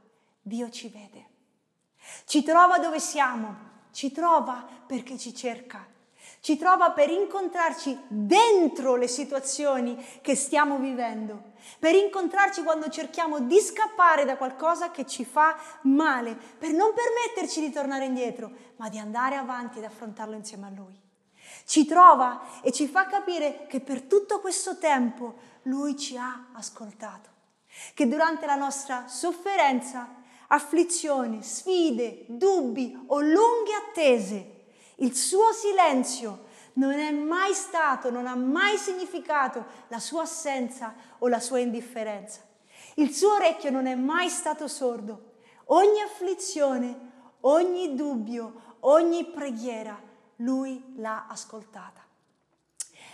Dio 0.42 0.70
ci 0.70 0.88
vede. 0.88 1.26
Ci 2.24 2.42
trova 2.42 2.80
dove 2.80 3.02
siamo, 3.02 3.54
ci 3.92 4.14
trova 4.14 4.66
perché 4.88 5.18
ci 5.18 5.36
cerca, 5.36 5.86
ci 6.40 6.56
trova 6.56 6.92
per 6.92 7.10
incontrarci 7.10 8.00
dentro 8.08 8.96
le 8.96 9.10
situazioni 9.10 10.02
che 10.22 10.36
stiamo 10.36 10.78
vivendo, 10.78 11.52
per 11.78 11.96
incontrarci 11.96 12.64
quando 12.64 12.88
cerchiamo 12.88 13.42
di 13.42 13.60
scappare 13.60 14.24
da 14.24 14.38
qualcosa 14.38 14.90
che 14.90 15.06
ci 15.06 15.26
fa 15.26 15.58
male, 15.82 16.34
per 16.58 16.72
non 16.72 16.94
permetterci 16.94 17.60
di 17.60 17.74
tornare 17.74 18.06
indietro, 18.06 18.50
ma 18.78 18.88
di 18.88 19.00
andare 19.00 19.36
avanti 19.36 19.80
ed 19.80 19.84
affrontarlo 19.84 20.36
insieme 20.36 20.68
a 20.68 20.70
Lui. 20.70 21.08
Ci 21.70 21.86
trova 21.86 22.62
e 22.64 22.72
ci 22.72 22.88
fa 22.88 23.06
capire 23.06 23.68
che 23.68 23.80
per 23.80 24.02
tutto 24.02 24.40
questo 24.40 24.80
tempo 24.80 25.36
Lui 25.66 25.96
ci 25.96 26.18
ha 26.18 26.48
ascoltato, 26.54 27.30
che 27.94 28.08
durante 28.08 28.48
la 28.48 28.56
nostra 28.56 29.08
sofferenza 29.08 30.16
afflizioni, 30.48 31.44
sfide, 31.44 32.26
dubbi 32.28 33.00
o 33.10 33.20
lunghe 33.20 33.76
attese. 33.88 34.64
Il 34.96 35.16
suo 35.16 35.52
silenzio 35.52 36.46
non 36.74 36.94
è 36.94 37.12
mai 37.12 37.54
stato, 37.54 38.10
non 38.10 38.26
ha 38.26 38.34
mai 38.34 38.76
significato 38.76 39.64
la 39.90 40.00
sua 40.00 40.24
assenza 40.24 40.96
o 41.20 41.28
la 41.28 41.40
sua 41.40 41.60
indifferenza. 41.60 42.42
Il 42.96 43.14
suo 43.14 43.34
orecchio 43.34 43.70
non 43.70 43.86
è 43.86 43.94
mai 43.94 44.30
stato 44.30 44.68
sordo. 44.68 45.34
Ogni 45.66 46.02
afflizione, 46.02 47.12
ogni 47.42 47.94
dubbio, 47.94 48.78
ogni 48.80 49.24
preghiera, 49.26 50.08
lui 50.40 50.94
l'ha 50.96 51.26
ascoltata. 51.28 52.06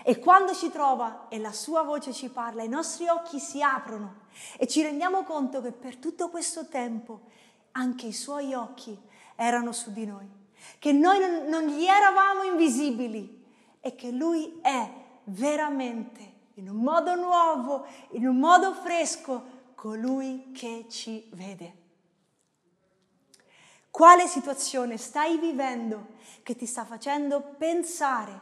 E 0.03 0.19
quando 0.19 0.53
ci 0.53 0.69
trova 0.69 1.27
e 1.29 1.39
la 1.39 1.51
sua 1.51 1.83
voce 1.83 2.13
ci 2.13 2.29
parla, 2.29 2.63
i 2.63 2.67
nostri 2.67 3.07
occhi 3.07 3.39
si 3.39 3.61
aprono 3.61 4.23
e 4.57 4.67
ci 4.67 4.81
rendiamo 4.81 5.23
conto 5.23 5.61
che 5.61 5.71
per 5.71 5.97
tutto 5.97 6.29
questo 6.29 6.67
tempo 6.67 7.21
anche 7.71 8.07
i 8.07 8.13
suoi 8.13 8.53
occhi 8.53 8.97
erano 9.35 9.71
su 9.71 9.91
di 9.91 10.05
noi, 10.05 10.27
che 10.79 10.91
noi 10.91 11.19
non, 11.47 11.65
gli 11.67 11.85
eravamo 11.85 12.43
invisibili 12.43 13.43
e 13.79 13.95
che 13.95 14.11
lui 14.11 14.59
è 14.61 14.89
veramente, 15.25 16.33
in 16.55 16.69
un 16.69 16.77
modo 16.77 17.15
nuovo, 17.15 17.85
in 18.11 18.27
un 18.27 18.38
modo 18.38 18.73
fresco, 18.73 19.53
colui 19.75 20.51
che 20.51 20.85
ci 20.89 21.27
vede. 21.33 21.83
Quale 23.95 24.27
situazione 24.27 24.97
stai 24.97 25.38
vivendo 25.38 26.15
che 26.43 26.58
ti 26.58 26.65
sta 26.65 26.84
facendo 26.84 27.39
pensare 27.58 28.41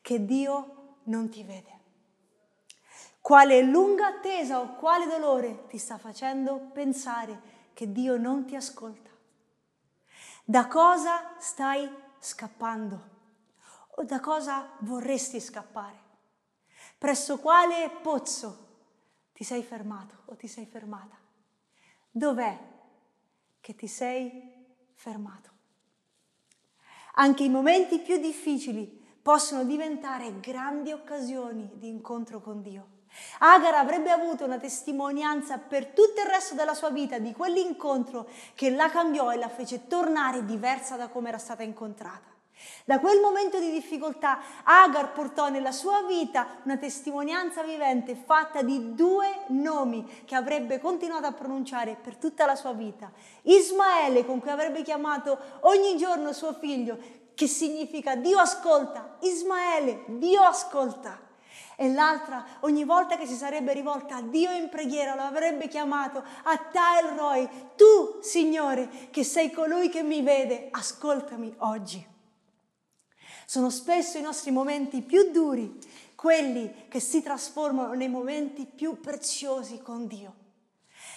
che 0.00 0.24
Dio 0.24 0.98
non 1.06 1.28
ti 1.28 1.42
vede? 1.42 1.80
Quale 3.20 3.62
lunga 3.62 4.06
attesa 4.06 4.60
o 4.60 4.76
quale 4.76 5.08
dolore 5.08 5.66
ti 5.66 5.76
sta 5.76 5.98
facendo 5.98 6.70
pensare 6.72 7.40
che 7.74 7.90
Dio 7.90 8.16
non 8.16 8.44
ti 8.44 8.54
ascolta? 8.54 9.10
Da 10.44 10.68
cosa 10.68 11.34
stai 11.40 11.92
scappando? 12.20 13.08
O 13.96 14.04
da 14.04 14.20
cosa 14.20 14.70
vorresti 14.82 15.40
scappare? 15.40 15.98
Presso 16.96 17.40
quale 17.40 17.90
pozzo 18.00 18.68
ti 19.32 19.42
sei 19.42 19.64
fermato 19.64 20.14
o 20.26 20.36
ti 20.36 20.46
sei 20.46 20.66
fermata? 20.66 21.16
Dov'è 22.08 22.56
che 23.60 23.74
ti 23.74 23.88
sei 23.88 24.58
fermato? 25.00 25.48
Anche 27.14 27.42
i 27.42 27.48
momenti 27.48 28.00
più 28.00 28.18
difficili 28.18 28.84
possono 29.22 29.64
diventare 29.64 30.40
grandi 30.40 30.92
occasioni 30.92 31.70
di 31.74 31.88
incontro 31.88 32.40
con 32.40 32.60
Dio. 32.60 32.98
Agar 33.38 33.74
avrebbe 33.74 34.10
avuto 34.10 34.44
una 34.44 34.58
testimonianza 34.58 35.56
per 35.56 35.86
tutto 35.86 36.20
il 36.20 36.28
resto 36.28 36.54
della 36.54 36.74
sua 36.74 36.90
vita 36.90 37.18
di 37.18 37.32
quell'incontro 37.32 38.28
che 38.54 38.70
la 38.70 38.90
cambiò 38.90 39.32
e 39.32 39.36
la 39.36 39.48
fece 39.48 39.86
tornare 39.86 40.44
diversa 40.44 40.96
da 40.96 41.08
come 41.08 41.28
era 41.30 41.38
stata 41.38 41.62
incontrata. 41.62 42.28
Da 42.84 42.98
quel 42.98 43.20
momento 43.20 43.58
di 43.58 43.70
difficoltà 43.70 44.40
Agar 44.64 45.12
portò 45.12 45.48
nella 45.48 45.72
sua 45.72 46.02
vita 46.02 46.58
una 46.64 46.76
testimonianza 46.76 47.62
vivente 47.62 48.14
fatta 48.14 48.62
di 48.62 48.94
due 48.94 49.44
nomi 49.48 50.24
che 50.24 50.34
avrebbe 50.34 50.80
continuato 50.80 51.26
a 51.26 51.32
pronunciare 51.32 51.96
per 52.00 52.16
tutta 52.16 52.46
la 52.46 52.54
sua 52.54 52.72
vita. 52.72 53.10
Ismaele 53.42 54.24
con 54.24 54.40
cui 54.40 54.50
avrebbe 54.50 54.82
chiamato 54.82 55.38
ogni 55.60 55.96
giorno 55.96 56.32
suo 56.32 56.52
figlio, 56.52 56.98
che 57.34 57.46
significa 57.46 58.16
Dio 58.16 58.38
ascolta, 58.38 59.16
Ismaele, 59.20 60.04
Dio 60.06 60.42
ascolta 60.42 61.28
e 61.76 61.90
l'altra 61.90 62.44
ogni 62.60 62.84
volta 62.84 63.16
che 63.16 63.24
si 63.24 63.34
sarebbe 63.34 63.72
rivolta 63.72 64.16
a 64.16 64.20
Dio 64.20 64.50
in 64.50 64.68
preghiera 64.68 65.14
lo 65.14 65.22
avrebbe 65.22 65.66
chiamato 65.66 66.22
a 66.42 66.58
Tael 66.58 67.16
Roy, 67.16 67.48
tu 67.74 68.18
Signore 68.20 69.08
che 69.10 69.24
sei 69.24 69.50
colui 69.50 69.88
che 69.88 70.02
mi 70.02 70.20
vede, 70.20 70.68
ascoltami 70.70 71.54
oggi. 71.60 72.18
Sono 73.50 73.68
spesso 73.70 74.16
i 74.16 74.22
nostri 74.22 74.52
momenti 74.52 75.02
più 75.02 75.32
duri 75.32 75.76
quelli 76.14 76.86
che 76.86 77.00
si 77.00 77.20
trasformano 77.20 77.94
nei 77.94 78.08
momenti 78.08 78.64
più 78.64 79.00
preziosi 79.00 79.80
con 79.82 80.06
Dio. 80.06 80.34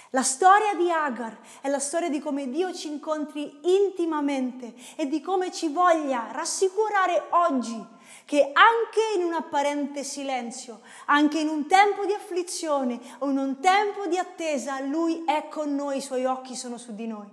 La 0.10 0.24
storia 0.24 0.74
di 0.74 0.90
Agar 0.90 1.38
è 1.62 1.70
la 1.70 1.78
storia 1.78 2.10
di 2.10 2.20
come 2.20 2.50
Dio 2.50 2.74
ci 2.74 2.88
incontri 2.88 3.60
intimamente 3.62 4.74
e 4.96 5.06
di 5.06 5.22
come 5.22 5.52
ci 5.52 5.68
voglia 5.68 6.32
rassicurare 6.32 7.26
oggi 7.30 7.80
che 8.26 8.50
anche 8.52 9.16
in 9.16 9.26
un 9.26 9.34
apparente 9.34 10.04
silenzio, 10.04 10.82
anche 11.06 11.38
in 11.38 11.50
un 11.50 11.68
tempo 11.68 12.04
di 12.04 12.14
afflizione 12.14 13.00
o 13.20 13.30
in 13.30 13.38
un 13.38 13.60
tempo 13.60 14.08
di 14.08 14.18
attesa, 14.18 14.80
Lui 14.80 15.22
è 15.24 15.50
con 15.50 15.76
noi, 15.76 15.98
i 15.98 16.02
Suoi 16.02 16.26
occhi 16.26 16.56
sono 16.56 16.80
su 16.80 16.96
di 16.96 17.06
noi. 17.06 17.30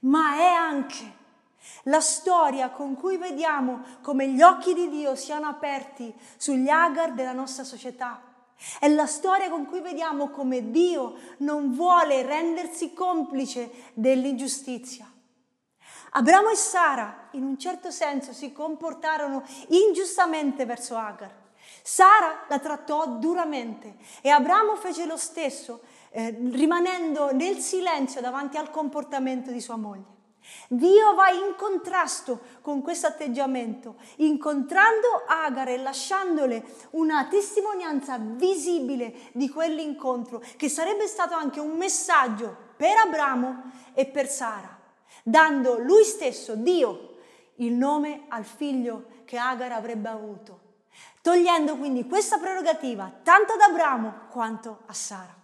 Ma 0.00 0.34
è 0.34 0.46
anche 0.46 1.19
la 1.84 2.00
storia 2.00 2.70
con 2.70 2.94
cui 2.94 3.16
vediamo 3.16 3.82
come 4.02 4.28
gli 4.28 4.42
occhi 4.42 4.74
di 4.74 4.88
Dio 4.88 5.14
siano 5.14 5.48
aperti 5.48 6.14
sugli 6.36 6.68
agar 6.68 7.12
della 7.12 7.32
nostra 7.32 7.64
società. 7.64 8.22
È 8.78 8.88
la 8.88 9.06
storia 9.06 9.48
con 9.48 9.66
cui 9.66 9.80
vediamo 9.80 10.28
come 10.28 10.70
Dio 10.70 11.16
non 11.38 11.72
vuole 11.72 12.22
rendersi 12.22 12.92
complice 12.92 13.70
dell'ingiustizia. 13.94 15.10
Abramo 16.12 16.50
e 16.50 16.56
Sara 16.56 17.28
in 17.32 17.44
un 17.44 17.58
certo 17.58 17.90
senso 17.90 18.32
si 18.32 18.52
comportarono 18.52 19.44
ingiustamente 19.68 20.66
verso 20.66 20.96
Agar. 20.96 21.38
Sara 21.82 22.46
la 22.48 22.58
trattò 22.58 23.06
duramente 23.06 23.96
e 24.20 24.28
Abramo 24.28 24.76
fece 24.76 25.06
lo 25.06 25.16
stesso, 25.16 25.82
eh, 26.10 26.36
rimanendo 26.52 27.32
nel 27.32 27.58
silenzio 27.58 28.20
davanti 28.20 28.56
al 28.56 28.70
comportamento 28.70 29.50
di 29.50 29.60
sua 29.60 29.76
moglie. 29.76 30.18
Dio 30.68 31.14
va 31.14 31.30
in 31.30 31.54
contrasto 31.56 32.40
con 32.60 32.82
questo 32.82 33.06
atteggiamento, 33.06 33.96
incontrando 34.16 35.24
Agar 35.26 35.68
e 35.68 35.78
lasciandole 35.78 36.64
una 36.90 37.26
testimonianza 37.26 38.18
visibile 38.18 39.30
di 39.32 39.48
quell'incontro, 39.48 40.42
che 40.56 40.68
sarebbe 40.68 41.06
stato 41.06 41.34
anche 41.34 41.60
un 41.60 41.76
messaggio 41.76 42.56
per 42.76 42.96
Abramo 42.96 43.70
e 43.94 44.06
per 44.06 44.28
Sara 44.28 44.78
dando 45.22 45.78
lui 45.78 46.04
stesso, 46.04 46.54
Dio, 46.54 47.16
il 47.56 47.72
nome 47.72 48.24
al 48.28 48.44
figlio 48.44 49.06
che 49.24 49.36
Agar 49.36 49.72
avrebbe 49.72 50.08
avuto, 50.08 50.60
togliendo 51.20 51.76
quindi 51.76 52.06
questa 52.06 52.38
prerogativa 52.38 53.12
tanto 53.22 53.52
ad 53.52 53.60
Abramo 53.60 54.26
quanto 54.30 54.80
a 54.86 54.92
Sara. 54.92 55.39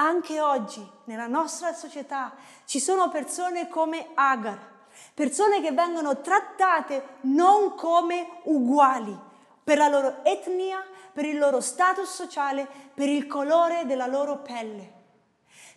Anche 0.00 0.40
oggi 0.40 0.82
nella 1.04 1.26
nostra 1.26 1.74
società 1.74 2.32
ci 2.64 2.80
sono 2.80 3.10
persone 3.10 3.68
come 3.68 4.12
Agar, 4.14 4.58
persone 5.12 5.60
che 5.60 5.72
vengono 5.72 6.22
trattate 6.22 7.18
non 7.22 7.74
come 7.74 8.40
uguali 8.44 9.14
per 9.62 9.76
la 9.76 9.88
loro 9.88 10.24
etnia, 10.24 10.82
per 11.12 11.26
il 11.26 11.36
loro 11.36 11.60
status 11.60 12.10
sociale, 12.10 12.66
per 12.94 13.10
il 13.10 13.26
colore 13.26 13.84
della 13.84 14.06
loro 14.06 14.38
pelle. 14.38 14.90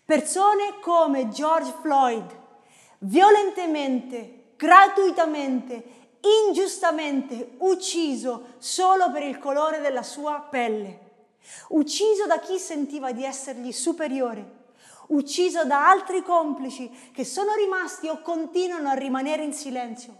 Persone 0.05 0.79
come 0.79 1.27
George 1.27 1.73
Floyd, 1.81 2.39
violentemente, 2.99 4.53
gratuitamente, 4.55 5.83
ingiustamente 6.47 7.55
ucciso 7.57 8.53
solo 8.59 9.11
per 9.11 9.23
il 9.23 9.37
colore 9.37 9.81
della 9.81 10.01
sua 10.01 10.47
pelle, 10.49 11.02
ucciso 11.69 12.25
da 12.25 12.39
chi 12.39 12.57
sentiva 12.57 13.11
di 13.11 13.23
essergli 13.23 13.71
superiore, 13.71 14.61
ucciso 15.07 15.65
da 15.65 15.89
altri 15.89 16.23
complici 16.23 16.89
che 17.13 17.25
sono 17.25 17.53
rimasti 17.53 18.07
o 18.07 18.21
continuano 18.21 18.89
a 18.89 18.93
rimanere 18.93 19.43
in 19.43 19.53
silenzio, 19.53 20.15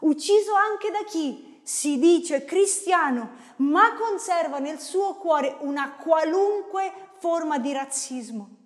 ucciso 0.00 0.54
anche 0.54 0.90
da 0.90 1.04
chi 1.04 1.60
si 1.62 1.98
dice 1.98 2.44
cristiano 2.44 3.48
ma 3.56 3.94
conserva 3.94 4.58
nel 4.58 4.80
suo 4.80 5.14
cuore 5.14 5.56
una 5.60 5.92
qualunque 5.92 6.92
forma 7.18 7.58
di 7.58 7.72
razzismo. 7.72 8.56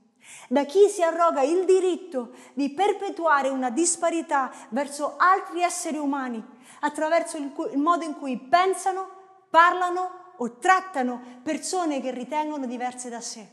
Da 0.49 0.65
chi 0.65 0.89
si 0.89 1.03
arroga 1.03 1.43
il 1.43 1.65
diritto 1.65 2.31
di 2.55 2.71
perpetuare 2.71 3.49
una 3.49 3.71
disparità 3.71 4.51
verso 4.71 5.15
altri 5.17 5.63
esseri 5.63 5.99
umani 5.99 6.43
attraverso 6.81 7.37
il, 7.37 7.53
modo 7.77 8.05
in 8.05 8.15
cui 8.15 8.39
pensano, 8.39 9.09
parlano 9.51 10.24
o 10.39 10.59
trattano 10.59 11.41
persone 11.43 12.01
che 12.01 12.11
ritengono 12.11 12.67
diverse 12.67 13.09
da 13.09 13.21
sé. 13.21 13.47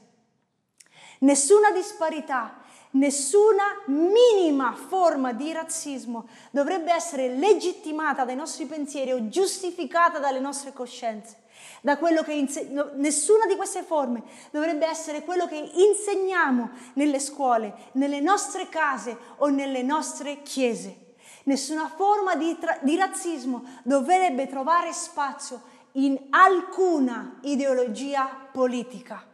Nessuna 1.20 1.72
disparità, 1.72 2.62
nessuna 2.92 3.64
minima 3.86 4.74
forma 4.74 5.34
di 5.34 5.52
razzismo 5.52 6.28
dovrebbe 6.50 6.92
essere 6.92 7.36
legittimata 7.36 8.26
dai 8.26 8.36
nostri 8.36 8.66
pensieri 8.66 9.12
o 9.12 9.30
giustificata 9.30 10.18
dalle 10.18 10.40
nostre 10.40 10.74
coscienze. 10.74 11.38
Da 11.82 11.98
quello 11.98 12.24
che 12.24 12.34
inse- 12.34 12.70
nessuna 12.96 13.46
di 13.46 13.56
queste 13.56 13.84
forme 13.84 14.24
dovrebbe 14.50 14.88
essere 14.88 15.24
quello 15.24 15.48
che 15.48 15.58
insegniamo 15.58 16.70
nelle 16.94 17.20
scuole, 17.20 17.76
nelle 17.94 18.20
nostre 18.20 18.68
case 18.68 19.16
o 19.38 19.48
nelle 19.50 19.84
nostre 19.84 20.42
chiese. 20.42 21.14
Nessuna 21.44 21.88
forma 21.88 22.36
di, 22.36 22.58
tra- 22.60 22.80
di 22.82 22.96
razzismo 22.96 23.64
dovrebbe 23.84 24.48
trovare 24.48 24.92
spazio 24.92 25.70
in 25.94 26.18
alcuna 26.30 27.40
ideologia 27.42 28.26
politica. 28.52 29.26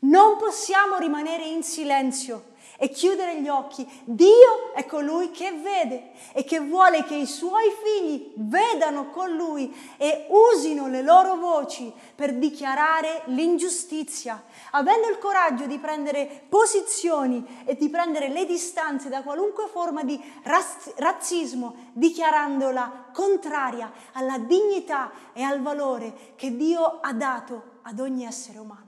Non 0.00 0.36
possiamo 0.36 0.98
rimanere 0.98 1.44
in 1.44 1.62
silenzio 1.62 2.52
e 2.80 2.90
chiudere 2.90 3.40
gli 3.40 3.48
occhi. 3.48 3.86
Dio 4.04 4.72
è 4.72 4.86
colui 4.86 5.32
che 5.32 5.50
vede 5.52 6.12
e 6.32 6.44
che 6.44 6.60
vuole 6.60 7.02
che 7.02 7.16
i 7.16 7.26
suoi 7.26 7.72
figli 7.82 8.32
vedano 8.36 9.10
con 9.10 9.34
lui 9.34 9.74
e 9.96 10.26
usino 10.28 10.86
le 10.86 11.02
loro 11.02 11.36
voci 11.36 11.92
per 12.14 12.34
dichiarare 12.34 13.22
l'ingiustizia, 13.26 14.44
avendo 14.70 15.08
il 15.08 15.18
coraggio 15.18 15.66
di 15.66 15.78
prendere 15.78 16.46
posizioni 16.48 17.64
e 17.64 17.76
di 17.76 17.88
prendere 17.88 18.28
le 18.28 18.46
distanze 18.46 19.08
da 19.08 19.22
qualunque 19.22 19.66
forma 19.66 20.04
di 20.04 20.18
razz- 20.44 20.92
razzismo, 20.96 21.90
dichiarandola 21.92 23.06
contraria 23.12 23.90
alla 24.12 24.38
dignità 24.38 25.10
e 25.32 25.42
al 25.42 25.60
valore 25.60 26.34
che 26.36 26.54
Dio 26.56 27.00
ha 27.00 27.12
dato 27.12 27.80
ad 27.82 27.98
ogni 27.98 28.24
essere 28.24 28.58
umano. 28.58 28.86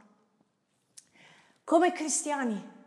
Come 1.64 1.92
cristiani 1.92 2.78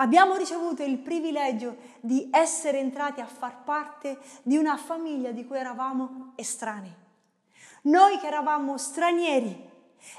abbiamo 0.00 0.34
ricevuto 0.36 0.82
il 0.82 0.98
privilegio 0.98 1.76
di 2.00 2.28
essere 2.32 2.78
entrati 2.78 3.20
a 3.20 3.26
far 3.26 3.62
parte 3.64 4.18
di 4.42 4.56
una 4.56 4.76
famiglia 4.76 5.30
di 5.30 5.46
cui 5.46 5.58
eravamo 5.58 6.32
estranei. 6.36 6.92
Noi 7.82 8.18
che 8.18 8.26
eravamo 8.26 8.76
stranieri, 8.76 9.68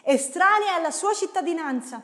estranei 0.03 0.69
alla 0.69 0.91
sua 0.91 1.13
cittadinanza, 1.13 2.01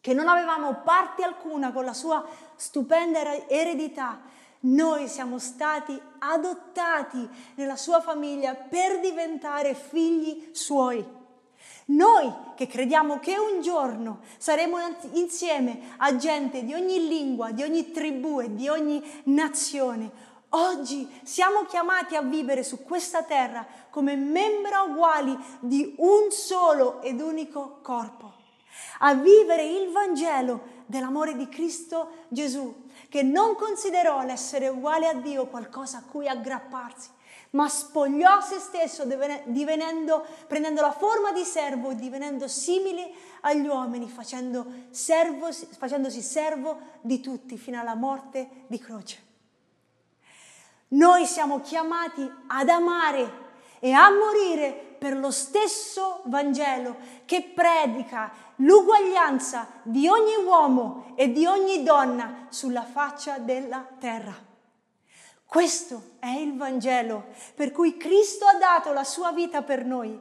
che 0.00 0.14
non 0.14 0.26
avevamo 0.26 0.80
parte 0.82 1.22
alcuna 1.22 1.72
con 1.72 1.84
la 1.84 1.92
sua 1.92 2.26
stupenda 2.56 3.48
eredità, 3.48 4.20
noi 4.64 5.08
siamo 5.08 5.38
stati 5.38 6.00
adottati 6.18 7.28
nella 7.56 7.76
sua 7.76 8.00
famiglia 8.00 8.54
per 8.54 9.00
diventare 9.00 9.74
figli 9.74 10.50
suoi. 10.52 11.04
Noi 11.86 12.32
che 12.54 12.66
crediamo 12.66 13.18
che 13.18 13.36
un 13.38 13.60
giorno 13.60 14.20
saremo 14.38 14.78
insieme 15.12 15.94
a 15.98 16.16
gente 16.16 16.64
di 16.64 16.74
ogni 16.74 17.06
lingua, 17.08 17.50
di 17.50 17.62
ogni 17.62 17.90
tribù 17.90 18.40
e 18.40 18.54
di 18.54 18.68
ogni 18.68 19.02
nazione, 19.24 20.10
oggi 20.50 21.08
siamo 21.22 21.64
chiamati 21.64 22.14
a 22.14 22.22
vivere 22.22 22.62
su 22.62 22.82
questa 22.82 23.22
terra 23.22 23.66
come 23.90 24.16
membra 24.16 24.82
uguali 24.82 25.36
di 25.60 25.94
un 25.98 26.30
solo 26.30 27.02
ed 27.02 27.20
unico 27.20 27.78
corpo, 27.82 28.32
a 29.00 29.14
vivere 29.14 29.64
il 29.64 29.90
Vangelo 29.90 30.80
dell'amore 30.86 31.36
di 31.36 31.48
Cristo 31.48 32.26
Gesù, 32.28 32.81
che 33.12 33.22
non 33.22 33.56
considerò 33.56 34.22
l'essere 34.22 34.68
uguale 34.68 35.06
a 35.06 35.12
Dio 35.12 35.46
qualcosa 35.46 35.98
a 35.98 36.02
cui 36.02 36.26
aggrapparsi, 36.26 37.10
ma 37.50 37.68
spogliò 37.68 38.40
se 38.40 38.58
stesso 38.58 39.04
prendendo 39.04 40.80
la 40.80 40.92
forma 40.92 41.30
di 41.30 41.44
servo 41.44 41.90
e 41.90 41.94
divenendo 41.94 42.48
simile 42.48 43.10
agli 43.42 43.66
uomini, 43.66 44.08
facendo 44.08 44.64
servo, 44.88 45.52
facendosi 45.52 46.22
servo 46.22 46.78
di 47.02 47.20
tutti 47.20 47.58
fino 47.58 47.78
alla 47.78 47.94
morte 47.94 48.48
di 48.66 48.78
croce. 48.78 49.22
Noi 50.88 51.26
siamo 51.26 51.60
chiamati 51.60 52.26
ad 52.46 52.68
amare 52.70 53.30
e 53.78 53.92
a 53.92 54.08
morire 54.08 54.91
per 55.02 55.18
lo 55.18 55.32
stesso 55.32 56.20
Vangelo 56.26 56.96
che 57.24 57.50
predica 57.52 58.30
l'uguaglianza 58.58 59.66
di 59.82 60.06
ogni 60.06 60.36
uomo 60.44 61.14
e 61.16 61.32
di 61.32 61.44
ogni 61.44 61.82
donna 61.82 62.46
sulla 62.50 62.84
faccia 62.84 63.38
della 63.38 63.84
terra. 63.98 64.32
Questo 65.44 66.10
è 66.20 66.28
il 66.28 66.56
Vangelo 66.56 67.24
per 67.56 67.72
cui 67.72 67.96
Cristo 67.96 68.46
ha 68.46 68.56
dato 68.56 68.92
la 68.92 69.02
sua 69.02 69.32
vita 69.32 69.62
per 69.62 69.84
noi. 69.84 70.16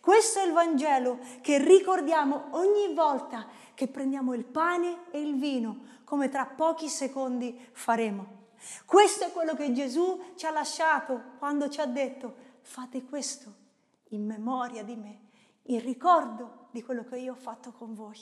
Questo 0.00 0.40
è 0.40 0.46
il 0.46 0.52
Vangelo 0.52 1.20
che 1.40 1.58
ricordiamo 1.58 2.46
ogni 2.50 2.92
volta 2.92 3.46
che 3.72 3.86
prendiamo 3.86 4.34
il 4.34 4.44
pane 4.44 5.04
e 5.12 5.20
il 5.20 5.38
vino, 5.38 5.78
come 6.02 6.28
tra 6.28 6.44
pochi 6.44 6.88
secondi 6.88 7.56
faremo. 7.70 8.48
Questo 8.84 9.26
è 9.26 9.30
quello 9.30 9.54
che 9.54 9.72
Gesù 9.72 10.32
ci 10.34 10.44
ha 10.44 10.50
lasciato 10.50 11.22
quando 11.38 11.68
ci 11.68 11.80
ha 11.80 11.86
detto 11.86 12.34
fate 12.62 13.04
questo 13.04 13.62
in 14.08 14.24
memoria 14.24 14.82
di 14.82 14.96
me, 14.96 15.20
in 15.64 15.80
ricordo 15.80 16.68
di 16.70 16.82
quello 16.82 17.04
che 17.04 17.18
io 17.18 17.32
ho 17.32 17.36
fatto 17.36 17.72
con 17.72 17.94
voi. 17.94 18.18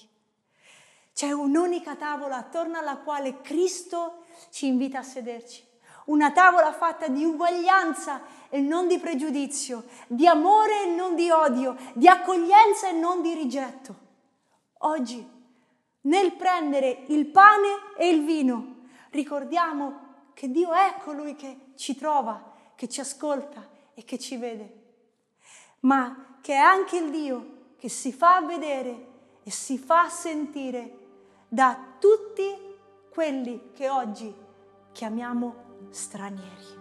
C'è 1.12 1.30
un'unica 1.30 1.96
tavola 1.96 2.36
attorno 2.36 2.78
alla 2.78 2.98
quale 2.98 3.40
Cristo 3.40 4.24
ci 4.50 4.66
invita 4.66 5.00
a 5.00 5.02
sederci 5.02 5.70
una 6.06 6.32
tavola 6.32 6.72
fatta 6.72 7.08
di 7.08 7.24
uguaglianza 7.24 8.22
e 8.48 8.60
non 8.60 8.88
di 8.88 8.98
pregiudizio, 8.98 9.84
di 10.06 10.26
amore 10.26 10.84
e 10.84 10.94
non 10.94 11.14
di 11.14 11.30
odio, 11.30 11.76
di 11.94 12.08
accoglienza 12.08 12.88
e 12.88 12.92
non 12.92 13.22
di 13.22 13.34
rigetto. 13.34 13.96
Oggi, 14.78 15.24
nel 16.02 16.32
prendere 16.32 17.04
il 17.08 17.26
pane 17.26 17.94
e 17.96 18.08
il 18.08 18.24
vino, 18.24 18.80
ricordiamo 19.10 20.10
che 20.34 20.50
Dio 20.50 20.72
è 20.72 20.96
colui 21.02 21.36
che 21.36 21.72
ci 21.76 21.96
trova, 21.96 22.52
che 22.74 22.88
ci 22.88 23.00
ascolta 23.00 23.68
e 23.94 24.04
che 24.04 24.18
ci 24.18 24.36
vede, 24.36 24.80
ma 25.82 26.36
che 26.40 26.54
è 26.54 26.58
anche 26.58 26.96
il 26.96 27.10
Dio 27.10 27.46
che 27.78 27.88
si 27.88 28.12
fa 28.12 28.40
vedere 28.40 29.06
e 29.42 29.50
si 29.50 29.78
fa 29.78 30.08
sentire 30.08 30.98
da 31.48 31.76
tutti 31.98 32.44
quelli 33.10 33.70
che 33.74 33.88
oggi 33.88 34.32
chiamiamo 34.92 35.54
stranieri. 35.90 36.80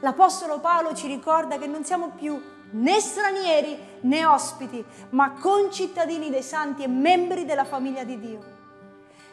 L'Apostolo 0.00 0.60
Paolo 0.60 0.94
ci 0.94 1.06
ricorda 1.06 1.58
che 1.58 1.66
non 1.66 1.84
siamo 1.84 2.10
più 2.10 2.40
né 2.72 3.00
stranieri 3.00 3.78
né 4.02 4.26
ospiti, 4.26 4.84
ma 5.10 5.32
concittadini 5.32 6.30
dei 6.30 6.42
santi 6.42 6.82
e 6.82 6.88
membri 6.88 7.44
della 7.44 7.64
famiglia 7.64 8.04
di 8.04 8.18
Dio. 8.18 8.58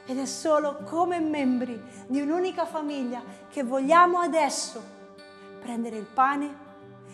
Ed 0.05 0.17
è 0.17 0.25
solo 0.25 0.77
come 0.85 1.19
membri 1.19 1.81
di 2.07 2.21
un'unica 2.21 2.65
famiglia 2.65 3.21
che 3.49 3.63
vogliamo 3.63 4.19
adesso 4.19 4.81
prendere 5.59 5.97
il 5.97 6.05
pane 6.05 6.65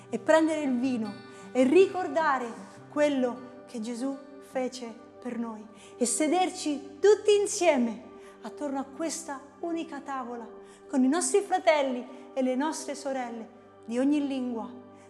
e 0.09 0.19
prendere 0.19 0.61
il 0.61 0.77
vino 0.77 1.22
e 1.53 1.63
ricordare 1.63 2.51
quello 2.89 3.61
che 3.67 3.79
Gesù 3.79 4.17
fece 4.51 4.93
per 5.21 5.39
noi 5.39 5.65
e 5.95 6.05
sederci 6.05 6.97
tutti 6.99 7.33
insieme 7.39 8.11
attorno 8.41 8.79
a 8.79 8.83
questa 8.83 9.39
unica 9.61 10.01
tavola 10.01 10.45
con 10.89 11.03
i 11.03 11.07
nostri 11.07 11.41
fratelli 11.41 12.05
e 12.33 12.41
le 12.41 12.55
nostre 12.55 12.95
sorelle 12.95 13.61
di 13.85 13.97
ogni 13.99 14.27
lingua, 14.27 14.69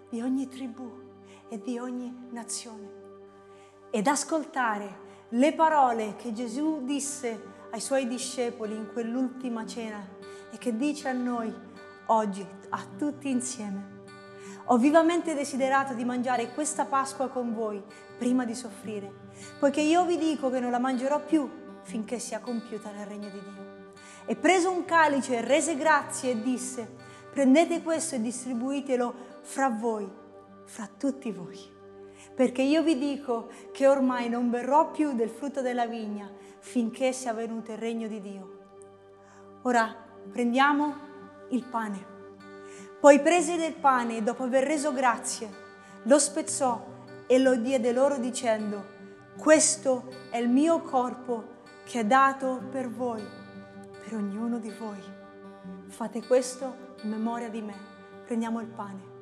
di 0.09 0.21
ogni 0.21 0.47
tribù 0.47 0.89
e 1.49 1.59
di 1.59 1.79
ogni 1.79 2.27
nazione. 2.29 3.01
Ed 3.89 4.07
ascoltare 4.07 5.01
le 5.29 5.53
parole 5.53 6.15
che 6.15 6.31
Gesù 6.33 6.83
disse 6.83 7.51
ai 7.71 7.81
suoi 7.81 8.07
discepoli 8.07 8.75
in 8.75 8.89
quell'ultima 8.91 9.65
cena 9.65 10.05
e 10.51 10.57
che 10.57 10.75
dice 10.75 11.09
a 11.09 11.13
noi 11.13 11.53
oggi, 12.07 12.45
a 12.69 12.85
tutti 12.97 13.29
insieme. 13.29 13.92
Ho 14.67 14.77
vivamente 14.77 15.35
desiderato 15.35 15.93
di 15.93 16.05
mangiare 16.05 16.53
questa 16.53 16.85
Pasqua 16.85 17.27
con 17.27 17.53
voi 17.53 17.83
prima 18.17 18.45
di 18.45 18.55
soffrire, 18.55 19.11
poiché 19.59 19.81
io 19.81 20.05
vi 20.05 20.17
dico 20.17 20.49
che 20.49 20.61
non 20.61 20.71
la 20.71 20.79
mangerò 20.79 21.19
più 21.19 21.49
finché 21.81 22.17
sia 22.17 22.39
compiuta 22.39 22.89
nel 22.91 23.05
regno 23.05 23.29
di 23.29 23.41
Dio. 23.41 23.91
E 24.25 24.37
preso 24.37 24.71
un 24.71 24.85
calice, 24.85 25.41
rese 25.41 25.75
grazie 25.75 26.31
e 26.31 26.41
disse, 26.41 26.89
prendete 27.29 27.81
questo 27.81 28.15
e 28.15 28.21
distribuitelo 28.21 29.13
fra 29.41 29.67
voi, 29.67 30.09
fra 30.63 30.89
tutti 30.97 31.29
voi. 31.31 31.59
Perché 32.33 32.61
io 32.61 32.83
vi 32.83 32.97
dico 32.97 33.49
che 33.73 33.85
ormai 33.85 34.29
non 34.29 34.49
berrò 34.49 34.91
più 34.91 35.13
del 35.13 35.29
frutto 35.29 35.61
della 35.61 35.87
vigna 35.87 36.31
finché 36.59 37.11
sia 37.11 37.33
venuto 37.33 37.73
il 37.73 37.77
regno 37.77 38.07
di 38.07 38.21
Dio. 38.21 38.59
Ora 39.63 39.93
prendiamo 40.31 40.95
il 41.49 41.65
pane. 41.65 42.12
Poi 43.03 43.19
prese 43.19 43.57
del 43.57 43.73
pane 43.73 44.15
e 44.15 44.21
dopo 44.21 44.43
aver 44.43 44.63
reso 44.63 44.93
grazie, 44.93 45.49
lo 46.03 46.17
spezzò 46.17 46.81
e 47.27 47.37
lo 47.37 47.57
diede 47.57 47.91
loro 47.91 48.17
dicendo, 48.17 48.81
questo 49.37 50.07
è 50.29 50.37
il 50.37 50.47
mio 50.47 50.79
corpo 50.79 51.63
che 51.83 51.99
è 51.99 52.05
dato 52.05 52.61
per 52.71 52.89
voi, 52.89 53.21
per 54.05 54.15
ognuno 54.15 54.57
di 54.57 54.71
voi. 54.71 55.03
Fate 55.87 56.25
questo 56.25 56.95
in 57.01 57.09
memoria 57.09 57.49
di 57.49 57.61
me. 57.61 57.75
Prendiamo 58.23 58.61
il 58.61 58.67
pane. 58.67 59.12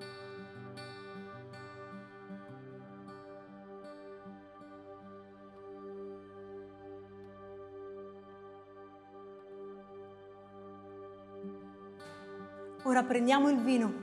Ora 12.83 13.03
prendiamo 13.03 13.49
il 13.49 13.59
vino. 13.59 13.93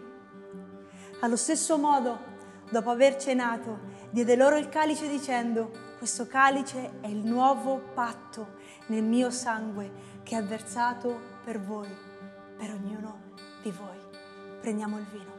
Allo 1.20 1.36
stesso 1.36 1.78
modo, 1.78 2.18
dopo 2.70 2.90
aver 2.90 3.16
cenato, 3.16 3.80
diede 4.10 4.36
loro 4.36 4.56
il 4.56 4.68
calice 4.68 5.08
dicendo, 5.08 5.70
questo 5.98 6.28
calice 6.28 7.00
è 7.00 7.08
il 7.08 7.26
nuovo 7.26 7.78
patto 7.92 8.56
nel 8.86 9.02
mio 9.02 9.30
sangue 9.30 10.20
che 10.22 10.38
è 10.38 10.44
versato 10.44 11.40
per 11.44 11.60
voi, 11.60 11.88
per 12.56 12.70
ognuno 12.70 13.34
di 13.62 13.72
voi. 13.72 13.98
Prendiamo 14.60 14.98
il 14.98 15.06
vino. 15.06 15.36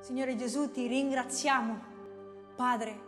Signore 0.00 0.34
Gesù, 0.34 0.70
ti 0.72 0.88
ringraziamo, 0.88 1.78
Padre, 2.56 3.07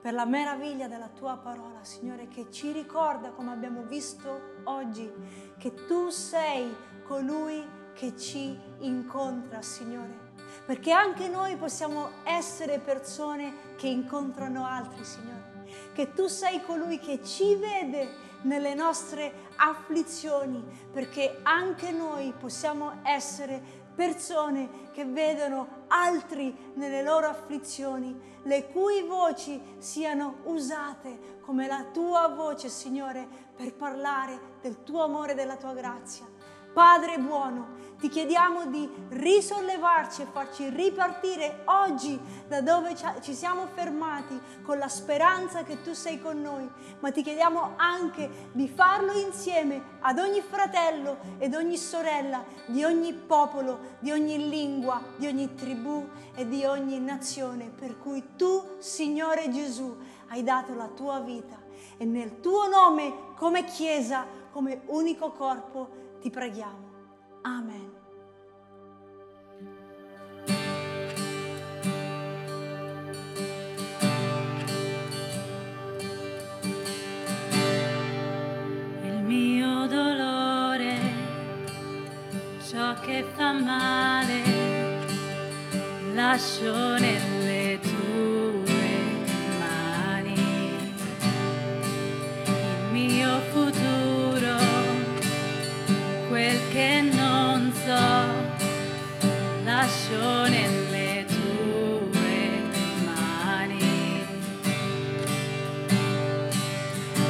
per 0.00 0.12
la 0.14 0.24
meraviglia 0.24 0.86
della 0.86 1.08
tua 1.08 1.36
parola, 1.36 1.82
Signore, 1.82 2.28
che 2.28 2.50
ci 2.50 2.72
ricorda, 2.72 3.30
come 3.30 3.52
abbiamo 3.52 3.82
visto 3.82 4.60
oggi, 4.64 5.10
che 5.58 5.74
tu 5.86 6.08
sei 6.10 6.74
colui 7.04 7.66
che 7.94 8.16
ci 8.16 8.58
incontra, 8.78 9.60
Signore. 9.60 10.26
Perché 10.64 10.92
anche 10.92 11.28
noi 11.28 11.56
possiamo 11.56 12.10
essere 12.24 12.78
persone 12.78 13.74
che 13.76 13.88
incontrano 13.88 14.64
altri, 14.64 15.04
Signore. 15.04 15.64
Che 15.92 16.12
tu 16.12 16.26
sei 16.28 16.62
colui 16.62 16.98
che 16.98 17.22
ci 17.24 17.56
vede 17.56 18.26
nelle 18.42 18.74
nostre 18.74 19.46
afflizioni, 19.56 20.62
perché 20.92 21.40
anche 21.42 21.90
noi 21.90 22.32
possiamo 22.38 23.00
essere 23.02 23.86
persone 23.98 24.90
che 24.92 25.04
vedono 25.04 25.86
altri 25.88 26.72
nelle 26.74 27.02
loro 27.02 27.26
afflizioni, 27.26 28.16
le 28.44 28.68
cui 28.68 29.02
voci 29.02 29.60
siano 29.78 30.36
usate 30.44 31.38
come 31.40 31.66
la 31.66 31.84
tua 31.92 32.28
voce, 32.28 32.68
Signore, 32.68 33.26
per 33.56 33.74
parlare 33.74 34.58
del 34.60 34.84
tuo 34.84 35.02
amore 35.02 35.32
e 35.32 35.34
della 35.34 35.56
tua 35.56 35.74
grazia. 35.74 36.26
Padre 36.72 37.18
buono, 37.18 37.87
ti 37.98 38.08
chiediamo 38.08 38.66
di 38.66 38.88
risollevarci 39.08 40.22
e 40.22 40.26
farci 40.26 40.68
ripartire 40.68 41.62
oggi 41.64 42.18
da 42.46 42.60
dove 42.60 42.94
ci 43.20 43.34
siamo 43.34 43.66
fermati 43.74 44.40
con 44.62 44.78
la 44.78 44.88
speranza 44.88 45.64
che 45.64 45.82
tu 45.82 45.92
sei 45.94 46.20
con 46.20 46.40
noi, 46.40 46.68
ma 47.00 47.10
ti 47.10 47.22
chiediamo 47.22 47.74
anche 47.76 48.50
di 48.52 48.68
farlo 48.68 49.12
insieme 49.12 49.96
ad 50.00 50.18
ogni 50.18 50.40
fratello 50.40 51.18
ed 51.38 51.54
ogni 51.54 51.76
sorella 51.76 52.44
di 52.66 52.84
ogni 52.84 53.12
popolo, 53.12 53.96
di 53.98 54.12
ogni 54.12 54.48
lingua, 54.48 55.02
di 55.16 55.26
ogni 55.26 55.54
tribù 55.54 56.08
e 56.34 56.46
di 56.46 56.64
ogni 56.64 57.00
nazione 57.00 57.68
per 57.68 57.98
cui 57.98 58.36
tu, 58.36 58.76
Signore 58.78 59.50
Gesù, 59.50 59.96
hai 60.28 60.44
dato 60.44 60.74
la 60.74 60.88
tua 60.88 61.18
vita 61.18 61.58
e 61.96 62.04
nel 62.04 62.40
tuo 62.40 62.68
nome 62.68 63.34
come 63.36 63.64
Chiesa, 63.64 64.24
come 64.52 64.82
unico 64.86 65.32
corpo, 65.32 65.88
ti 66.20 66.30
preghiamo. 66.30 66.87
Amen. 67.42 67.90
Il 79.04 79.22
mio 79.24 79.86
dolore, 79.86 80.98
ciò 82.68 82.94
che 83.00 83.24
fa 83.34 83.52
male, 83.52 84.42
lascio 86.14 86.98
nelle 86.98 87.37
nelle 100.16 101.24
tue 101.26 102.62
mani. 103.04 104.24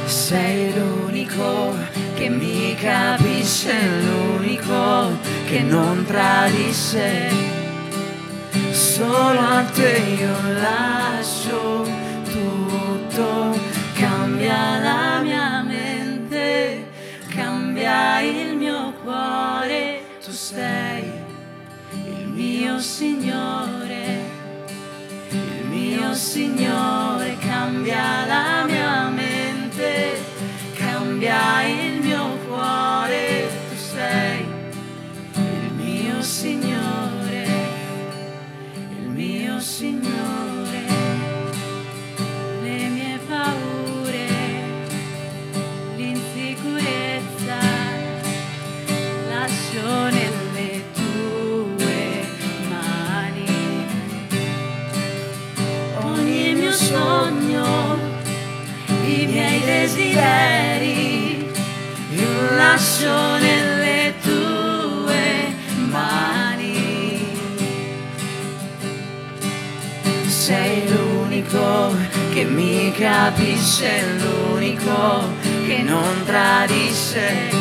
Sei 0.05 0.73
l'unico 0.73 1.75
che 2.15 2.29
mi 2.29 2.75
capisce, 2.75 3.73
l'unico 4.01 5.17
che 5.47 5.61
non 5.61 6.05
tradisce. 6.05 7.29
Solo 8.71 9.39
a 9.39 9.63
te 9.73 9.97
io 10.19 10.35
lascio 10.59 11.85
tutto, 12.31 13.59
cambia 13.93 14.79
la 14.79 15.21
mia 15.21 15.61
mente, 15.61 16.87
cambia 17.29 18.21
il 18.21 18.55
mio 18.55 18.93
cuore. 19.03 20.01
Tu 20.23 20.31
sei 20.31 20.88
mio 22.59 22.77
Signore, 22.79 24.21
il 25.29 25.65
mio 25.69 26.13
Signore, 26.13 27.37
cambia 27.39 28.25
la 28.25 28.65
mia 28.65 29.07
mente, 29.07 30.19
cambia 30.75 31.63
il 31.63 32.01
mio 32.01 32.37
cuore. 32.45 33.47
Tu 33.69 33.75
sei 33.77 34.45
il 35.35 35.71
mio 35.73 36.21
Signore, 36.21 37.47
il 38.89 39.07
mio 39.07 39.57
Signore, 39.61 40.38
mi 73.39 73.53
capisce, 73.53 74.03
l'unico 74.17 75.23
che 75.65 75.81
non 75.83 76.23
tradisce. 76.25 77.57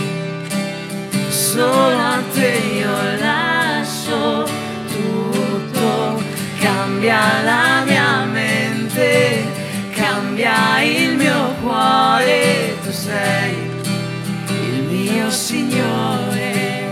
Solo 1.29 1.97
a 1.97 2.22
te 2.33 2.61
io 2.74 3.16
lascio 3.18 4.49
tutto, 4.89 6.22
cambia 6.61 7.43
la 7.43 7.85
mia 7.87 8.24
mente, 8.24 9.45
cambia 9.95 10.83
il 10.83 11.16
mio 11.16 11.55
cuore, 11.62 12.76
tu 12.83 12.91
sei 12.91 13.57
il 14.49 14.83
mio 14.83 15.31
Signore, 15.31 16.87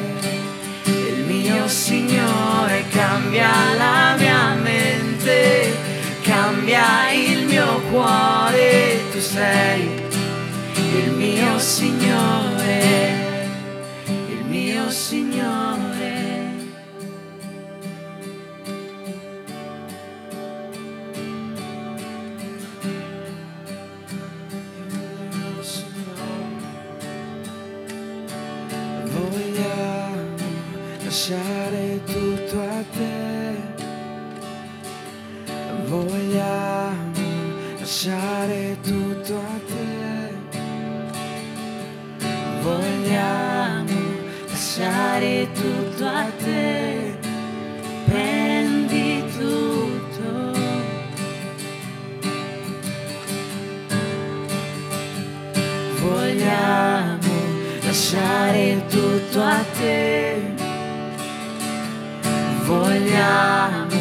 il 0.84 1.24
mio 1.26 1.68
Signore, 1.68 2.84
cambia 2.91 3.51
la 3.76 4.14
mia 4.18 4.55
mente, 4.55 5.76
cambia 6.22 7.11
il 7.12 7.47
mio 7.47 7.80
cuore, 7.91 8.45
sei 9.27 9.91
il 10.77 11.11
mio 11.16 11.59
Signore, 11.59 13.49
il 14.29 14.45
mio 14.47 14.89
Signore. 14.89 15.66
dare 45.19 45.49
tutto 45.53 46.05
a 46.05 46.27
te, 46.45 47.17
prendi 48.05 49.25
tutto. 49.35 50.53
Vogliamo 56.03 57.35
lasciare 57.83 58.85
tutto 58.89 59.43
a 59.43 59.64
te, 59.79 60.55
vogliamo 62.64 63.97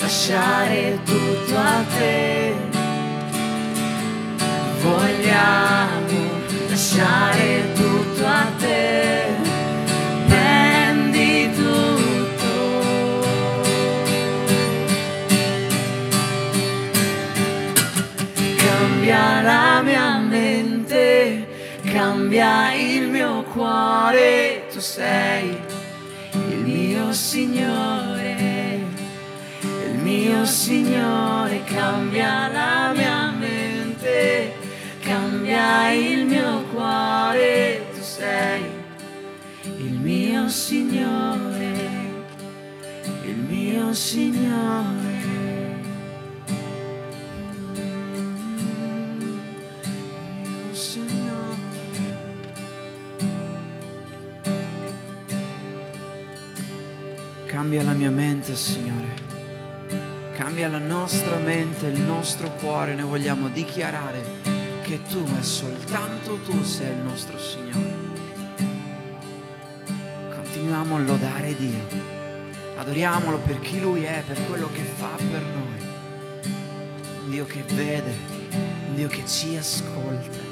lasciare 0.00 0.98
tutto 1.04 1.56
a 1.56 1.84
te, 1.96 2.54
vogliamo 4.82 6.30
lasciare 6.68 7.72
tutto 7.74 8.26
a 8.26 8.46
te. 8.58 9.05
Cuore, 24.06 24.62
tu 24.72 24.78
sei 24.78 25.58
il 26.32 26.58
mio 26.58 27.12
Signore, 27.12 28.78
il 29.62 29.98
mio 30.00 30.44
Signore, 30.44 31.64
cambia 31.64 32.48
la 32.48 32.92
mia 32.94 33.32
mente, 33.36 34.52
cambia 35.00 35.90
il 35.90 36.24
mio 36.24 36.62
cuore, 36.72 37.84
tu 37.94 38.00
sei 38.00 38.62
il 39.78 39.98
mio 39.98 40.48
Signore, 40.48 41.74
il 43.24 43.36
mio 43.48 43.92
Signore. 43.92 45.05
Cambia 57.76 57.92
la 57.92 57.98
mia 57.98 58.10
mente, 58.10 58.56
Signore. 58.56 59.14
Cambia 60.34 60.66
la 60.66 60.78
nostra 60.78 61.36
mente, 61.36 61.88
il 61.88 62.00
nostro 62.00 62.48
cuore. 62.52 62.94
Noi 62.94 63.06
vogliamo 63.06 63.48
dichiarare 63.48 64.24
che 64.82 65.02
tu 65.02 65.22
e 65.38 65.42
soltanto 65.42 66.38
tu 66.38 66.62
sei 66.62 66.92
il 66.92 67.02
nostro 67.02 67.38
Signore. 67.38 67.94
Continuiamo 70.34 70.96
a 70.96 71.00
lodare 71.00 71.54
Dio. 71.54 71.86
Adoriamolo 72.78 73.40
per 73.40 73.60
chi 73.60 73.78
Lui 73.78 74.04
è, 74.04 74.22
per 74.26 74.42
quello 74.46 74.70
che 74.72 74.82
fa 74.82 75.10
per 75.18 75.42
noi. 75.42 75.86
Un 77.24 77.30
Dio 77.30 77.44
che 77.44 77.62
vede, 77.74 78.16
un 78.88 78.94
Dio 78.94 79.08
che 79.08 79.26
ci 79.26 79.54
ascolta. 79.54 80.45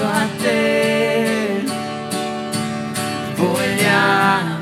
Tutto 0.00 0.06
a 0.06 0.26
te. 0.40 1.62
Vogliamo 3.36 4.58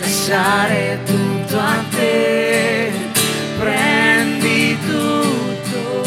lasciare 0.00 1.00
tutto 1.04 1.58
a 1.58 1.82
te. 1.90 2.92
Prendi 3.58 4.78
tutto. 4.86 6.06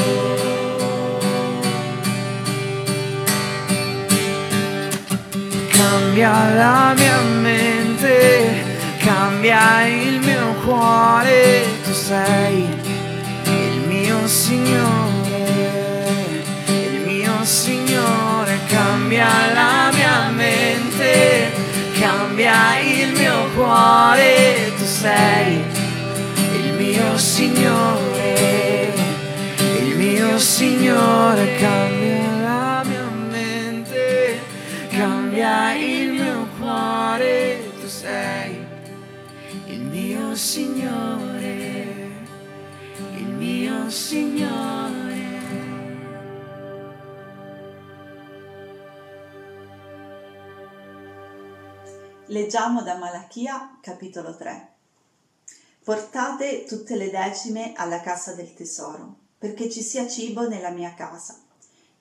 Cambia 5.69 6.53
la 6.53 6.93
mia 6.95 7.22
mente, 7.41 8.63
cambia 8.99 9.86
il 9.88 10.19
mio 10.19 10.53
cuore, 10.63 11.65
tu 11.84 11.91
sei 11.91 12.67
il 13.45 13.82
mio 13.88 14.28
Signore, 14.28 14.91
mio 23.72 23.78
cuore, 23.78 24.74
tu 24.78 24.86
sei 24.86 25.63
il 26.55 26.74
mio 26.74 27.17
Signore, 27.17 28.93
il 29.80 29.95
mio 29.95 30.38
Signore, 30.38 31.55
cambia 31.55 32.41
la 32.41 32.84
mia 32.86 33.09
mente, 33.30 34.39
cambia 34.89 35.74
il 35.74 36.11
mio 36.11 36.47
cuore, 36.59 37.72
tu 37.80 37.88
sei 37.88 38.59
il 39.67 39.80
mio 39.80 40.36
Signore, 40.36 41.95
il 43.15 43.28
mio 43.28 43.89
Signore. 43.89 44.81
Leggiamo 52.32 52.82
da 52.82 52.96
Malachia 52.96 53.78
capitolo 53.82 54.34
3. 54.38 54.70
Portate 55.84 56.64
tutte 56.64 56.96
le 56.96 57.10
decime 57.10 57.74
alla 57.76 58.00
casa 58.00 58.34
del 58.34 58.54
tesoro, 58.54 59.18
perché 59.38 59.70
ci 59.70 59.82
sia 59.82 60.08
cibo 60.08 60.48
nella 60.48 60.70
mia 60.70 60.94
casa. 60.94 61.38